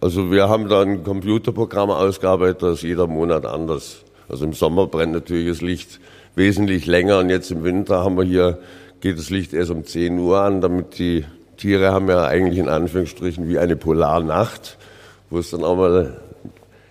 also 0.00 0.30
wir 0.30 0.48
haben 0.48 0.66
da 0.70 0.80
ein 0.80 1.04
Computerprogramm 1.04 1.90
ausgearbeitet, 1.90 2.62
das 2.62 2.78
ist 2.78 2.84
jeder 2.84 3.06
Monat 3.06 3.44
anders. 3.44 4.02
Also 4.30 4.44
im 4.44 4.52
Sommer 4.52 4.86
brennt 4.86 5.12
natürlich 5.12 5.48
das 5.48 5.60
Licht 5.60 6.00
wesentlich 6.36 6.86
länger 6.86 7.18
und 7.18 7.30
jetzt 7.30 7.50
im 7.50 7.64
Winter 7.64 8.04
haben 8.04 8.16
wir 8.16 8.24
hier, 8.24 8.58
geht 9.00 9.18
das 9.18 9.30
Licht 9.30 9.52
erst 9.52 9.70
um 9.70 9.84
10 9.84 10.18
Uhr 10.18 10.40
an, 10.40 10.60
damit 10.60 10.98
die 10.98 11.24
Tiere 11.56 11.92
haben 11.92 12.08
ja 12.08 12.24
eigentlich 12.24 12.58
in 12.58 12.68
Anführungsstrichen 12.68 13.48
wie 13.48 13.58
eine 13.58 13.76
Polarnacht, 13.76 14.78
wo 15.28 15.38
es 15.38 15.50
dann 15.50 15.64
auch 15.64 15.76
mal 15.76 16.20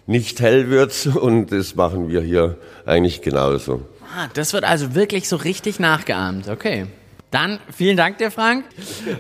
nicht 0.06 0.40
hell 0.42 0.70
wird 0.70 1.08
und 1.16 1.52
das 1.52 1.76
machen 1.76 2.10
wir 2.10 2.22
hier 2.22 2.58
eigentlich 2.86 3.22
genauso. 3.22 3.82
Ah, 4.16 4.28
das 4.34 4.54
wird 4.54 4.64
also 4.64 4.96
wirklich 4.96 5.30
so 5.30 5.36
richtig 5.36 5.80
nachgeahmt. 5.80 6.50
Okay. 6.50 6.88
Dann 7.32 7.60
vielen 7.72 7.96
Dank 7.96 8.18
dir, 8.18 8.32
Frank. 8.32 8.66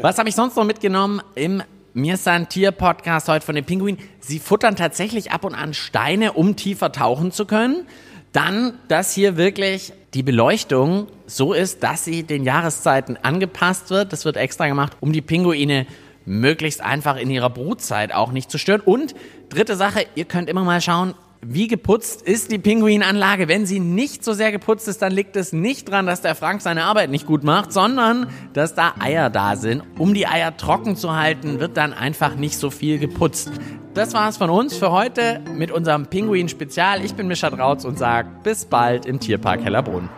Was 0.01 0.17
habe 0.17 0.29
ich 0.29 0.35
sonst 0.35 0.55
noch 0.55 0.65
mitgenommen 0.65 1.21
im 1.35 1.61
Mir 1.95 2.17
sein 2.17 2.49
Tier 2.49 2.71
Podcast 2.71 3.27
heute 3.29 3.43
von 3.43 3.55
den 3.55 3.65
Pinguinen? 3.65 3.99
Sie 4.19 4.37
futtern 4.37 4.75
tatsächlich 4.75 5.31
ab 5.31 5.43
und 5.43 5.55
an 5.55 5.73
Steine, 5.73 6.33
um 6.33 6.55
tiefer 6.55 6.91
tauchen 6.91 7.31
zu 7.31 7.45
können. 7.45 7.87
Dann, 8.31 8.73
dass 8.89 9.11
hier 9.11 9.37
wirklich 9.37 9.91
die 10.13 10.21
Beleuchtung 10.21 11.07
so 11.25 11.51
ist, 11.51 11.81
dass 11.81 12.05
sie 12.05 12.21
den 12.21 12.43
Jahreszeiten 12.43 13.17
angepasst 13.17 13.89
wird. 13.89 14.13
Das 14.13 14.23
wird 14.23 14.37
extra 14.37 14.67
gemacht, 14.67 14.97
um 14.99 15.13
die 15.13 15.21
Pinguine 15.21 15.87
möglichst 16.25 16.81
einfach 16.81 17.15
in 17.15 17.31
ihrer 17.31 17.49
Brutzeit 17.49 18.13
auch 18.13 18.31
nicht 18.31 18.51
zu 18.51 18.59
stören. 18.59 18.81
Und 18.81 19.15
dritte 19.49 19.75
Sache, 19.75 20.05
ihr 20.13 20.25
könnt 20.25 20.47
immer 20.47 20.63
mal 20.63 20.81
schauen, 20.81 21.15
wie 21.41 21.67
geputzt 21.67 22.21
ist 22.21 22.51
die 22.51 22.59
Pinguinanlage. 22.59 23.47
Wenn 23.47 23.65
sie 23.65 23.79
nicht 23.79 24.23
so 24.23 24.33
sehr 24.33 24.51
geputzt 24.51 24.87
ist, 24.87 25.01
dann 25.01 25.11
liegt 25.11 25.35
es 25.35 25.53
nicht 25.53 25.89
dran, 25.89 26.05
dass 26.05 26.21
der 26.21 26.35
Frank 26.35 26.61
seine 26.61 26.83
Arbeit 26.83 27.09
nicht 27.09 27.25
gut 27.25 27.43
macht, 27.43 27.71
sondern 27.71 28.27
dass 28.53 28.75
da 28.75 28.93
Eier 28.99 29.29
da 29.29 29.55
sind. 29.55 29.83
Um 29.97 30.13
die 30.13 30.27
Eier 30.27 30.55
trocken 30.57 30.95
zu 30.95 31.15
halten, 31.15 31.59
wird 31.59 31.77
dann 31.77 31.93
einfach 31.93 32.35
nicht 32.35 32.57
so 32.57 32.69
viel 32.69 32.99
geputzt. 32.99 33.51
Das 33.93 34.13
war's 34.13 34.37
von 34.37 34.49
uns 34.49 34.75
für 34.75 34.91
heute 34.91 35.41
mit 35.55 35.71
unserem 35.71 36.07
Pinguin-Spezial. 36.07 37.03
Ich 37.03 37.15
bin 37.15 37.27
Mischa 37.27 37.49
Drautz 37.49 37.85
und 37.85 37.97
sage 37.97 38.29
bis 38.43 38.65
bald 38.65 39.05
im 39.05 39.19
Tierpark 39.19 39.63
Hellerbrunn. 39.63 40.09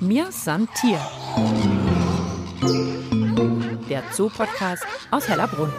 Mir 0.00 0.26
san 0.30 0.68
Tier. 0.74 1.00
Der 3.88 4.02
Zoo-Podcast 4.12 4.84
aus 5.10 5.28
Hellerbrunn. 5.28 5.72